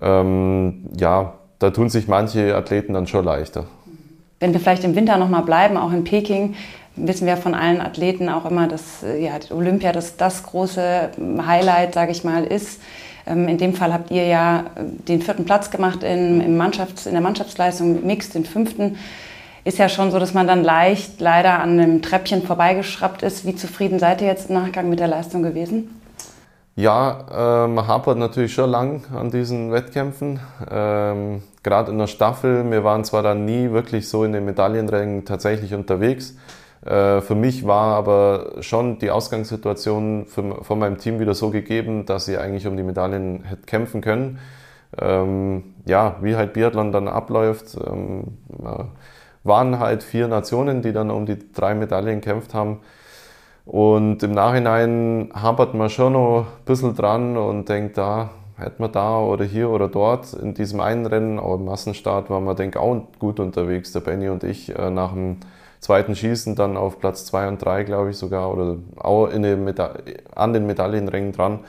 [0.00, 3.64] Ähm, ja, da tun sich manche Athleten dann schon leichter.
[4.40, 6.54] Wenn wir vielleicht im Winter nochmal bleiben, auch in Peking,
[6.94, 11.10] wissen wir von allen Athleten auch immer, dass äh, ja, Olympia das, das große
[11.46, 12.80] Highlight, sage ich mal, ist.
[13.26, 17.06] Ähm, in dem Fall habt ihr ja äh, den vierten Platz gemacht in, im Mannschafts-,
[17.06, 18.96] in der Mannschaftsleistung, Mixed den fünften.
[19.64, 23.44] Ist ja schon so, dass man dann leicht leider an einem Treppchen vorbeigeschraubt ist.
[23.44, 25.90] Wie zufrieden seid ihr jetzt im Nachgang mit der Leistung gewesen?
[26.78, 30.38] Ja, äh, man hapert natürlich schon lang an diesen Wettkämpfen.
[30.70, 35.24] Ähm, Gerade in der Staffel, wir waren zwar dann nie wirklich so in den Medaillenrängen
[35.24, 36.36] tatsächlich unterwegs.
[36.86, 42.06] Äh, für mich war aber schon die Ausgangssituation für, von meinem Team wieder so gegeben,
[42.06, 44.38] dass sie eigentlich um die Medaillen hätte kämpfen können.
[44.96, 48.38] Ähm, ja, wie halt Biathlon dann abläuft, ähm,
[49.42, 52.78] waren halt vier Nationen, die dann um die drei Medaillen gekämpft haben.
[53.68, 58.90] Und im Nachhinein hapert man schon noch ein bisschen dran und denkt, da hätte man
[58.90, 62.78] da oder hier oder dort in diesem einen Rennen, auch im Massenstart, waren wir, denke
[62.78, 65.36] ich, auch gut unterwegs, der Benny und ich, äh, nach dem
[65.80, 69.74] zweiten Schießen dann auf Platz 2 und 3, glaube ich sogar, oder auch in den
[70.34, 71.60] an den Medaillenrängen dran.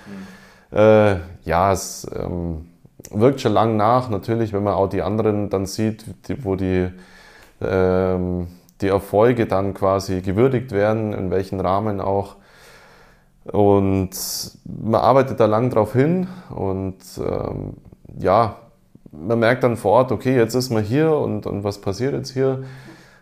[0.72, 0.78] Mhm.
[0.78, 2.70] Äh, ja, es ähm,
[3.12, 6.88] wirkt schon lang nach, natürlich, wenn man auch die anderen dann sieht, die, wo die,
[7.62, 8.48] ähm,
[8.82, 12.36] die Erfolge dann quasi gewürdigt werden, in welchen Rahmen auch.
[13.46, 14.12] Und
[14.66, 17.74] man arbeitet da lang drauf hin und ähm,
[18.20, 18.58] ja,
[19.12, 22.32] man merkt dann vor Ort, okay, jetzt ist man hier und, und was passiert jetzt
[22.32, 22.64] hier?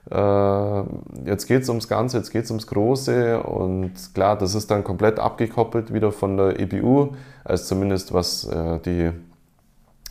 [0.09, 0.83] Äh,
[1.25, 4.83] jetzt geht es ums Ganze, jetzt geht es ums Große und klar, das ist dann
[4.83, 9.11] komplett abgekoppelt wieder von der EBU, also zumindest was äh, die,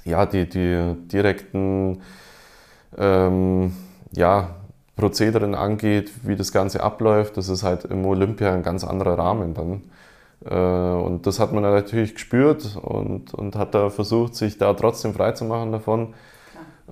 [0.04, 2.00] ja, die, die direkten
[2.96, 3.72] ähm,
[4.12, 4.50] ja,
[4.96, 7.36] Prozederen angeht, wie das Ganze abläuft.
[7.36, 9.82] Das ist halt im Olympia ein ganz anderer Rahmen dann.
[10.44, 15.14] Äh, und das hat man natürlich gespürt und, und hat da versucht, sich da trotzdem
[15.14, 16.14] freizumachen davon.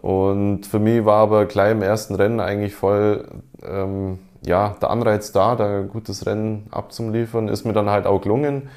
[0.00, 3.28] Und für mich war aber gleich im ersten Rennen eigentlich voll
[3.62, 7.48] ähm, ja, der Anreiz da, da ein gutes Rennen abzuliefern.
[7.48, 8.68] Ist mir dann halt auch gelungen.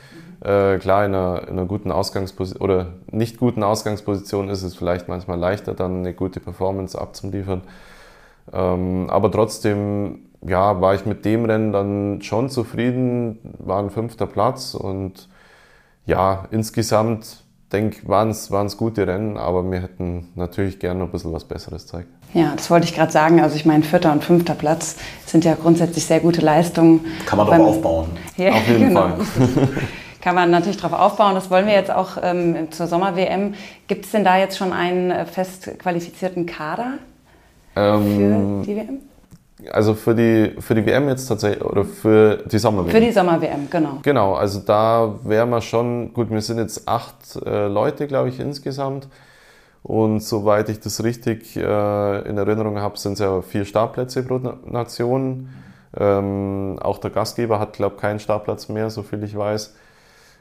[0.41, 0.47] Mhm.
[0.47, 5.07] Äh, klar, in einer, in einer guten Ausgangsposition oder nicht guten Ausgangsposition ist es vielleicht
[5.07, 7.63] manchmal leichter, dann eine gute Performance abzuliefern.
[8.53, 14.27] Ähm, aber trotzdem ja, war ich mit dem Rennen dann schon zufrieden, war ein fünfter
[14.27, 15.29] Platz und
[16.05, 21.12] ja, insgesamt denke, ich, waren es gute Rennen, aber wir hätten natürlich gerne noch ein
[21.12, 22.07] bisschen was Besseres zeigen.
[22.33, 23.41] Ja, das wollte ich gerade sagen.
[23.41, 27.05] Also ich meine, vierter und fünfter Platz sind ja grundsätzlich sehr gute Leistungen.
[27.25, 28.10] Kann man darauf aufbauen.
[28.38, 29.01] Ja, Auf jeden genau.
[29.01, 29.17] Fall.
[30.21, 31.36] Kann man natürlich darauf aufbauen.
[31.36, 33.53] Das wollen wir jetzt auch ähm, zur Sommer-WM.
[33.88, 36.99] Gibt es denn da jetzt schon einen äh, fest qualifizierten Kader
[37.77, 38.99] ähm, für die WM?
[39.71, 42.91] Also für die, für die WM jetzt tatsächlich oder für die Sommer-WM?
[42.91, 43.99] Für die Sommer-WM, genau.
[44.03, 48.39] Genau, also da wären wir schon, gut, wir sind jetzt acht äh, Leute, glaube ich,
[48.39, 49.07] insgesamt.
[49.83, 54.39] Und soweit ich das richtig äh, in Erinnerung habe, sind es ja vier Startplätze pro
[54.65, 55.49] Nation.
[55.97, 59.73] Ähm, auch der Gastgeber hat, glaube ich, keinen Startplatz mehr, so viel ich weiß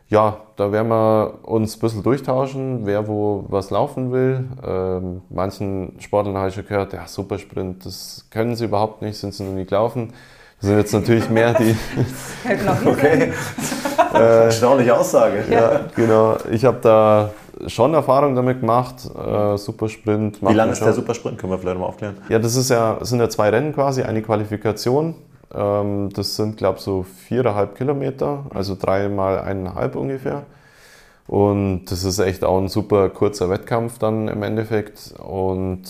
[0.08, 4.44] ja, da werden wir uns ein bisschen durchtauschen, wer wo was laufen will.
[4.64, 9.34] Ähm, manchen Sportlern habe ich schon gehört, ja, Supersprint, das können sie überhaupt nicht, sind
[9.34, 10.12] sie noch nie gelaufen.
[10.60, 11.76] Das sind jetzt natürlich mehr die.
[12.86, 13.32] okay.
[14.14, 15.44] äh, Erstaunliche Aussage.
[15.50, 16.36] Ja, genau.
[16.50, 17.30] Ich habe da
[17.66, 18.94] schon Erfahrung damit gemacht.
[19.04, 20.40] Äh, Supersprint.
[20.40, 20.86] Wie lang ist schon.
[20.86, 21.36] der Supersprint?
[21.36, 22.16] Können wir vielleicht mal aufklären?
[22.28, 25.16] Ja, das ist ja, das sind ja zwei Rennen quasi, eine Qualifikation
[25.54, 30.44] ähm, das sind, glaube ich, so viereinhalb Kilometer, also dreimal eineinhalb ungefähr.
[31.26, 35.14] Und das ist echt auch ein super kurzer Wettkampf dann im Endeffekt.
[35.18, 35.82] Und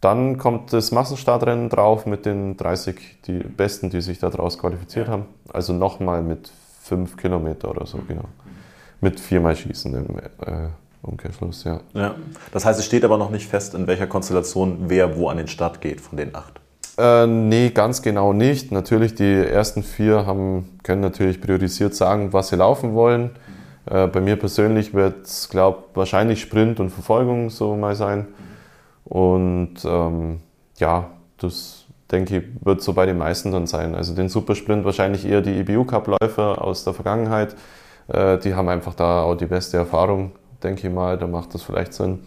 [0.00, 5.26] dann kommt das Massenstartrennen drauf mit den 30 die Besten, die sich daraus qualifiziert haben.
[5.52, 6.50] Also nochmal mit
[6.80, 8.24] fünf Kilometer oder so, genau.
[9.00, 10.68] Mit viermal Schießen im äh,
[11.02, 11.80] Umkehrschluss, ja.
[11.94, 12.14] ja.
[12.52, 15.48] Das heißt, es steht aber noch nicht fest, in welcher Konstellation wer wo an den
[15.48, 16.60] Start geht von den acht.
[16.98, 18.72] Äh, nee, ganz genau nicht.
[18.72, 23.30] Natürlich, die ersten vier haben, können natürlich priorisiert sagen, was sie laufen wollen.
[23.86, 28.26] Äh, bei mir persönlich wird es, glaube wahrscheinlich Sprint und Verfolgung so mal sein.
[29.04, 30.40] Und ähm,
[30.78, 33.94] ja, das denke ich, wird so bei den meisten dann sein.
[33.94, 37.54] Also den Supersprint wahrscheinlich eher die EBU-Cup-Läufer aus der Vergangenheit.
[38.08, 40.32] Äh, die haben einfach da auch die beste Erfahrung,
[40.64, 41.16] denke ich mal.
[41.16, 42.24] Da macht das vielleicht Sinn.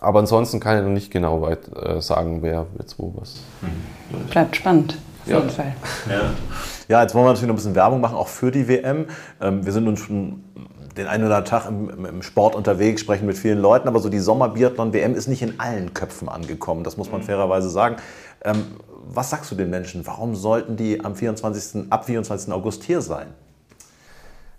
[0.00, 3.36] Aber ansonsten kann ich noch nicht genau weit äh, sagen, wer jetzt wo was.
[3.60, 4.28] Mhm.
[4.30, 5.36] Bleibt spannend, auf ja.
[5.38, 5.74] jeden Fall.
[6.08, 6.20] Ja.
[6.88, 9.06] ja, jetzt wollen wir natürlich noch ein bisschen Werbung machen, auch für die WM.
[9.40, 10.44] Ähm, wir sind uns schon
[10.96, 14.08] den einen oder anderen Tag im, im, Sport unterwegs, sprechen mit vielen Leuten, aber so
[14.08, 17.26] die Sommerbiathlon-WM ist nicht in allen Köpfen angekommen, das muss man mhm.
[17.26, 17.96] fairerweise sagen.
[18.44, 18.64] Ähm,
[19.10, 20.06] was sagst du den Menschen?
[20.06, 21.90] Warum sollten die am 24.
[21.90, 22.52] ab 24.
[22.52, 23.28] August hier sein?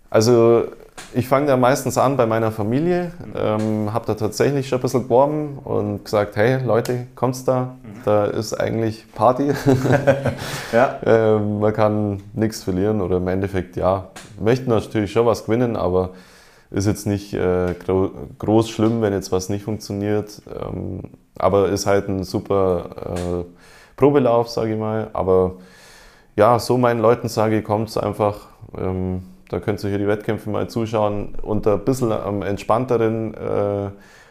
[0.10, 0.66] Also
[1.14, 5.03] ich fange da meistens an bei meiner Familie, ähm, habe da tatsächlich schon ein bisschen
[5.03, 9.51] geworben und gesagt, hey Leute, kommt's da, da ist eigentlich Party.
[10.74, 10.99] ja.
[11.05, 16.12] ähm, man kann nichts verlieren oder im Endeffekt, ja, möchten natürlich schon was gewinnen, aber
[16.72, 20.41] ist jetzt nicht äh, gro groß schlimm, wenn jetzt was nicht funktioniert.
[20.47, 21.01] Ähm,
[21.38, 23.43] aber ist halt ein super äh,
[23.95, 25.10] Probelauf, sage ich mal.
[25.14, 25.53] Aber
[26.36, 28.49] ja, so meinen Leuten sage ich, kommt einfach.
[28.78, 31.36] Ähm, da könnt ihr hier die Wettkämpfe mal zuschauen.
[31.41, 33.89] Unter ein bisschen am entspannteren äh,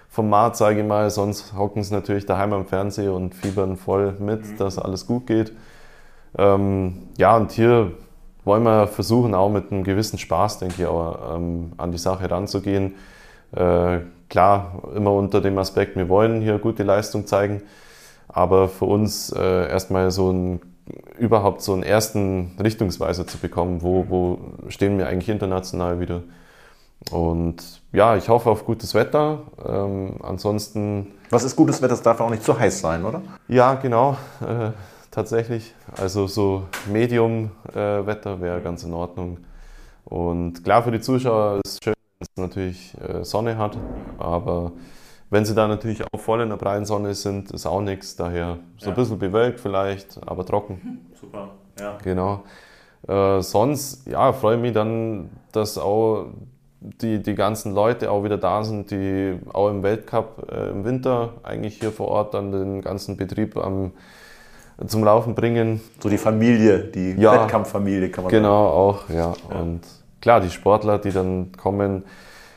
[0.09, 1.11] Format, sage ich mal.
[1.11, 4.57] Sonst hocken sie natürlich daheim am Fernseher und fiebern voll mit, mhm.
[4.57, 5.53] dass alles gut geht.
[6.37, 7.93] Ähm, ja, und hier
[8.45, 12.31] wollen wir versuchen, auch mit einem gewissen Spaß, denke ich, auch, ähm, an die Sache
[12.31, 12.95] ranzugehen.
[13.53, 13.99] Äh,
[14.29, 17.62] klar, immer unter dem Aspekt, wir wollen hier gute Leistung zeigen,
[18.29, 20.61] aber für uns äh, erstmal so ein,
[21.18, 26.22] überhaupt so einen ersten Richtungsweiser zu bekommen, wo, wo stehen wir eigentlich international wieder.
[27.11, 29.43] Und ja, ich hoffe auf gutes Wetter.
[29.64, 31.14] Ähm, ansonsten.
[31.30, 31.95] Was ist gutes Wetter?
[31.95, 33.22] Es darf auch nicht zu heiß sein, oder?
[33.47, 34.16] Ja, genau.
[34.41, 34.70] Äh,
[35.11, 35.74] tatsächlich.
[35.97, 39.39] Also so Medium-Wetter äh, wäre ganz in Ordnung.
[40.05, 43.76] Und klar, für die Zuschauer ist es schön, wenn es natürlich äh, Sonne hat,
[44.18, 44.72] aber
[45.31, 48.16] wenn sie da natürlich auch voll in der prallen Sonne sind, ist auch nichts.
[48.16, 48.93] Daher so ja.
[48.93, 51.07] ein bisschen bewölkt vielleicht, aber trocken.
[51.20, 51.99] Super, ja.
[52.03, 52.45] Genau.
[53.07, 56.26] Äh, sonst, ja, freue ich mich dann, dass auch
[56.81, 61.35] die, die ganzen Leute auch wieder da sind, die auch im Weltcup äh, im Winter
[61.43, 63.93] eigentlich hier vor Ort dann den ganzen Betrieb am
[64.87, 65.81] zum Laufen bringen.
[66.01, 69.07] So die Familie, die ja, Wettkampffamilie kann man genau, sagen.
[69.09, 69.55] Genau, auch, ja.
[69.55, 69.61] ja.
[69.61, 69.81] Und
[70.20, 72.05] klar, die Sportler, die dann kommen.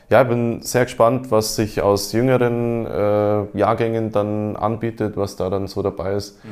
[0.08, 5.48] Ja, ich bin sehr gespannt, was sich aus jüngeren äh, Jahrgängen dann anbietet, was da
[5.48, 6.42] dann so dabei ist.
[6.44, 6.50] Mhm.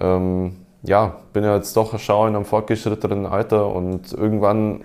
[0.00, 4.84] Ähm, ja, bin ja jetzt doch schon in einem fortgeschrittenen Alter und irgendwann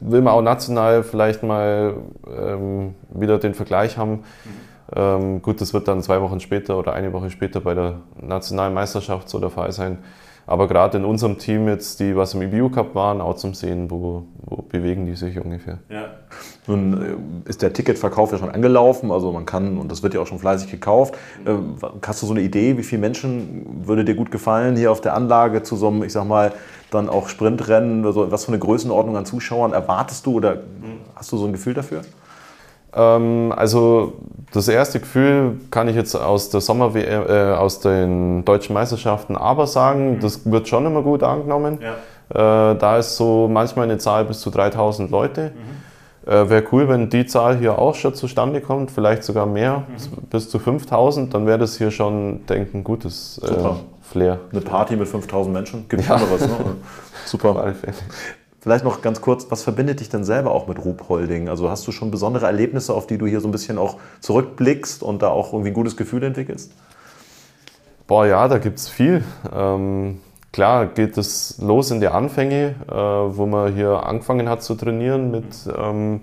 [0.00, 1.94] will man auch national vielleicht mal
[2.36, 4.24] ähm, wieder den Vergleich haben.
[4.44, 8.00] Mhm ähm, gut, das wird dann zwei Wochen später oder eine Woche später bei der
[8.20, 9.98] nationalen Meisterschaft so der Fall sein.
[10.46, 13.90] Aber gerade in unserem Team jetzt, die was im EBU Cup waren, auch zum Sehen,
[13.90, 15.78] wo, wo bewegen die sich ungefähr.
[15.88, 16.06] Ja.
[16.66, 20.20] Nun äh, ist der Ticketverkauf ja schon angelaufen, also man kann, und das wird ja
[20.20, 21.14] auch schon fleißig gekauft.
[21.44, 21.52] Äh,
[22.04, 25.14] hast du so eine Idee, wie viele Menschen würde dir gut gefallen hier auf der
[25.14, 26.52] Anlage zu so einem, ich sag mal,
[26.90, 28.04] dann auch Sprintrennen?
[28.04, 30.62] Also was für eine Größenordnung an Zuschauern erwartest du oder
[31.14, 32.02] hast du so ein Gefühl dafür?
[32.94, 34.14] Ähm, also
[34.52, 39.66] das erste Gefühl kann ich jetzt aus der Sommer äh, aus den deutschen Meisterschaften aber
[39.66, 40.20] sagen, mhm.
[40.20, 41.78] das wird schon immer gut angenommen.
[41.80, 42.72] Ja.
[42.72, 45.52] Äh, da ist so manchmal eine Zahl bis zu 3000 Leute.
[45.54, 46.30] Mhm.
[46.30, 50.28] Äh, Wäre cool, wenn die Zahl hier auch schon zustande kommt, vielleicht sogar mehr, mhm.
[50.30, 53.54] bis zu 5000, dann wäre das hier schon, denke ich, ein gutes äh,
[54.02, 54.38] Flair.
[54.50, 56.20] Eine Party mit 5000 Menschen, gibt ja.
[56.30, 56.56] was, ne?
[57.24, 57.74] Super.
[58.62, 61.48] Vielleicht noch ganz kurz, was verbindet dich denn selber auch mit Ruhpolding?
[61.48, 65.02] Also hast du schon besondere Erlebnisse, auf die du hier so ein bisschen auch zurückblickst
[65.02, 66.72] und da auch irgendwie ein gutes Gefühl entwickelst?
[68.06, 69.24] Boah, ja, da gibt es viel.
[69.52, 70.20] Ähm,
[70.52, 75.32] klar geht es los in die Anfänge, äh, wo man hier angefangen hat zu trainieren
[75.32, 75.44] mit,
[75.76, 76.20] ähm,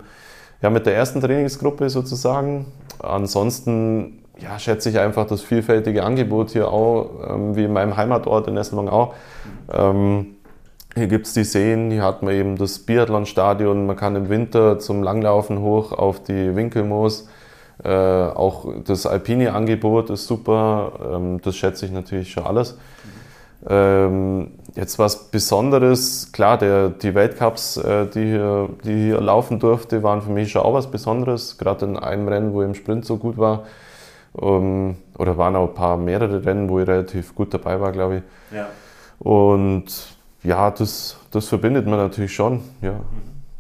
[0.62, 2.68] ja, mit der ersten Trainingsgruppe sozusagen.
[3.00, 8.48] Ansonsten ja, schätze ich einfach das vielfältige Angebot hier auch, ähm, wie in meinem Heimatort
[8.48, 9.14] in Nesselwang auch.
[9.74, 10.38] Ähm,
[11.00, 14.80] hier gibt es die Seen, hier hat man eben das Biathlonstadion, man kann im Winter
[14.80, 17.30] zum Langlaufen hoch auf die Winkelmoos.
[17.84, 22.78] Äh, auch das alpine Angebot ist super, ähm, das schätze ich natürlich schon alles.
[23.66, 30.04] Ähm, jetzt was Besonderes, klar, der, die Weltcups, äh, die, hier, die hier laufen durfte,
[30.04, 31.58] waren für mich schon auch was Besonderes.
[31.58, 33.64] Gerade in einem Rennen, wo ich im Sprint so gut war.
[34.42, 38.18] Ähm, oder waren auch ein paar mehrere Rennen, wo ich relativ gut dabei war, glaube
[38.18, 38.58] ich.
[38.58, 38.68] Ja.
[39.20, 42.62] Und ja, das, das verbindet man natürlich schon.
[42.82, 43.00] Ja.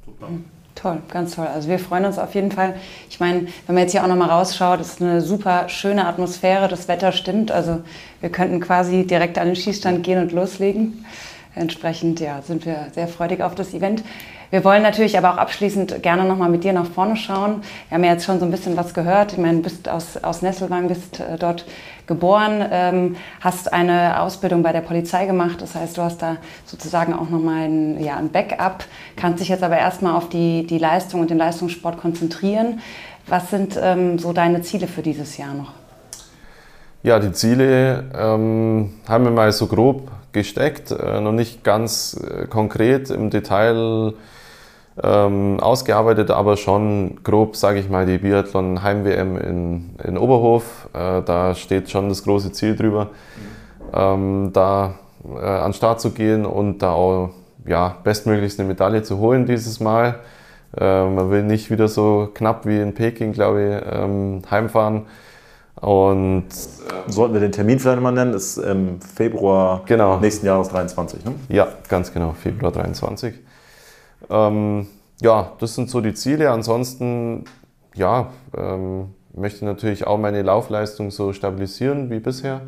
[0.05, 0.27] Super.
[0.75, 1.47] Toll, ganz toll.
[1.47, 2.75] Also wir freuen uns auf jeden Fall.
[3.09, 6.87] Ich meine, wenn man jetzt hier auch nochmal rausschaut, ist eine super schöne Atmosphäre, das
[6.87, 7.51] Wetter stimmt.
[7.51, 7.81] Also
[8.21, 11.05] wir könnten quasi direkt an den Schießstand gehen und loslegen.
[11.53, 14.03] Entsprechend ja, sind wir sehr freudig auf das Event.
[14.51, 17.61] Wir wollen natürlich aber auch abschließend gerne nochmal mit dir nach vorne schauen.
[17.87, 19.33] Wir haben ja jetzt schon so ein bisschen was gehört.
[19.33, 21.65] Ich meine, du bist aus, aus Nesselwang, bist äh, dort
[22.07, 25.61] geboren, ähm, hast eine Ausbildung bei der Polizei gemacht.
[25.61, 28.85] Das heißt, du hast da sozusagen auch nochmal ein, ja, ein Backup,
[29.15, 32.79] kannst dich jetzt aber erstmal auf die, die Leistung und den Leistungssport konzentrieren.
[33.27, 35.73] Was sind ähm, so deine Ziele für dieses Jahr noch?
[37.03, 40.09] Ja, die Ziele ähm, haben wir mal so grob
[40.39, 44.13] gesteckt, äh, noch nicht ganz äh, konkret im Detail
[45.03, 50.89] ähm, ausgearbeitet, aber schon grob, sage ich mal, die Biathlon Heim-WM in, in Oberhof.
[50.93, 53.07] Äh, da steht schon das große Ziel drüber.
[53.93, 57.31] ähm, da äh, an den Start zu gehen und da auch
[57.65, 60.19] ja, bestmöglichst eine Medaille zu holen dieses Mal.
[60.77, 65.05] Äh, man will nicht wieder so knapp wie in Peking, glaube ich, ähm, heimfahren.
[65.81, 66.47] Und
[67.07, 70.19] sollten wir den Termin vielleicht mal nennen, ist im Februar genau.
[70.19, 71.35] nächsten Jahres 23, ne?
[71.47, 73.35] Ja, ganz genau, Februar 23.
[74.29, 74.87] Ähm,
[75.21, 76.51] ja, das sind so die Ziele.
[76.51, 77.45] Ansonsten,
[77.95, 82.61] ja, ähm, möchte natürlich auch meine Laufleistung so stabilisieren wie bisher.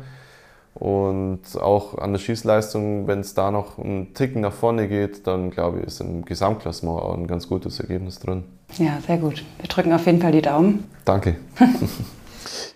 [0.74, 5.50] Und auch an der Schießleistung, wenn es da noch einen Ticken nach vorne geht, dann
[5.50, 8.44] glaube ich, ist im Gesamtklassement auch ein ganz gutes Ergebnis drin.
[8.78, 9.44] Ja, sehr gut.
[9.58, 10.84] Wir drücken auf jeden Fall die Daumen.
[11.04, 11.36] Danke.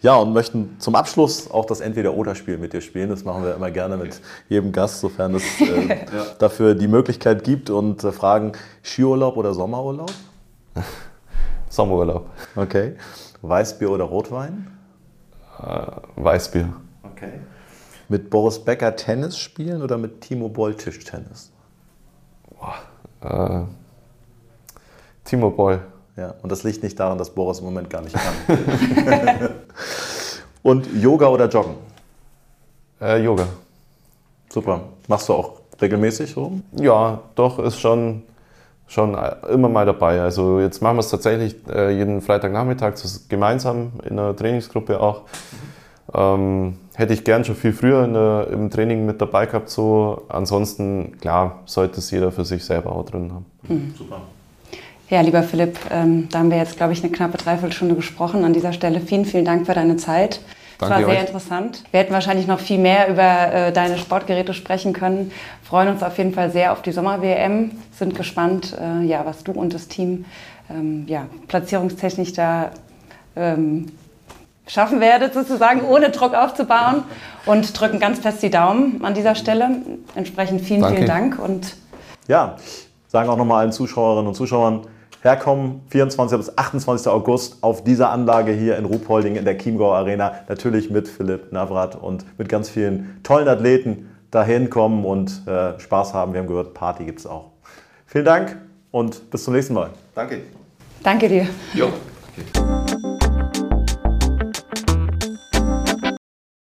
[0.06, 3.08] ja, und möchten zum Abschluss auch das Entweder-Oder-Spiel mit dir spielen.
[3.08, 6.26] Das machen wir immer gerne mit jedem Gast, sofern es äh, ja.
[6.38, 7.70] dafür die Möglichkeit gibt.
[7.70, 8.52] Und äh, fragen:
[8.84, 10.12] Skiurlaub oder Sommerurlaub?
[11.68, 12.30] Sommerurlaub.
[12.54, 12.94] Okay.
[13.42, 14.68] Weißbier oder Rotwein?
[15.60, 16.72] Äh, Weißbier.
[17.02, 17.40] Okay.
[18.08, 21.50] Mit Boris Becker Tennis spielen oder mit Timo Boll Tischtennis?
[22.48, 23.64] Boah, äh,
[25.24, 25.80] Timo Boll.
[26.16, 28.34] Ja, und das liegt nicht daran, dass Boris im Moment gar nicht kann.
[30.66, 31.74] und Yoga oder Joggen?
[33.00, 33.46] Äh, Yoga.
[34.48, 34.80] Super.
[35.06, 36.60] Machst du auch regelmäßig so?
[36.72, 38.24] Ja, doch, ist schon,
[38.88, 39.16] schon
[39.48, 40.20] immer mal dabei.
[40.20, 42.94] Also jetzt machen wir es tatsächlich äh, jeden Freitagnachmittag
[43.28, 45.22] gemeinsam in einer Trainingsgruppe auch.
[46.12, 49.70] Ähm, hätte ich gern schon viel früher der, im Training mit dabei gehabt.
[49.70, 50.22] So.
[50.28, 53.46] Ansonsten, klar, sollte es jeder für sich selber auch drin haben.
[53.68, 53.94] Mhm.
[53.96, 54.20] Super.
[55.08, 58.44] Ja, lieber Philipp, ähm, da haben wir jetzt, glaube ich, eine knappe Dreiviertelstunde gesprochen.
[58.44, 60.40] An dieser Stelle vielen, vielen Dank für deine Zeit.
[60.80, 61.20] Es war sehr euch.
[61.20, 61.84] interessant.
[61.90, 65.30] Wir hätten wahrscheinlich noch viel mehr über äh, deine Sportgeräte sprechen können.
[65.62, 67.70] Freuen uns auf jeden Fall sehr auf die Sommer-WM.
[67.92, 70.26] Sind gespannt, äh, ja, was du und das Team
[70.68, 72.72] ähm, ja, platzierungstechnisch da
[73.36, 73.86] ähm,
[74.66, 77.04] schaffen werdet, sozusagen ohne Druck aufzubauen
[77.46, 79.70] und drücken ganz fest die Daumen an dieser Stelle.
[80.14, 80.96] Entsprechend vielen, Danke.
[80.96, 81.38] vielen Dank.
[81.38, 81.76] Und
[82.26, 82.56] ja,
[83.06, 84.82] sagen auch nochmal allen Zuschauerinnen und Zuschauern,
[85.26, 86.38] herkommen, 24.
[86.38, 87.08] bis 28.
[87.08, 90.34] August auf dieser Anlage hier in Ruhpolding in der Chiemgau Arena.
[90.48, 96.14] Natürlich mit Philipp Navrat und mit ganz vielen tollen Athleten dahin kommen und äh, Spaß
[96.14, 96.32] haben.
[96.32, 97.50] Wir haben gehört, Party gibt es auch.
[98.06, 98.56] Vielen Dank
[98.92, 99.90] und bis zum nächsten Mal.
[100.14, 100.42] Danke.
[101.02, 101.48] Danke dir.
[101.74, 101.92] Jo.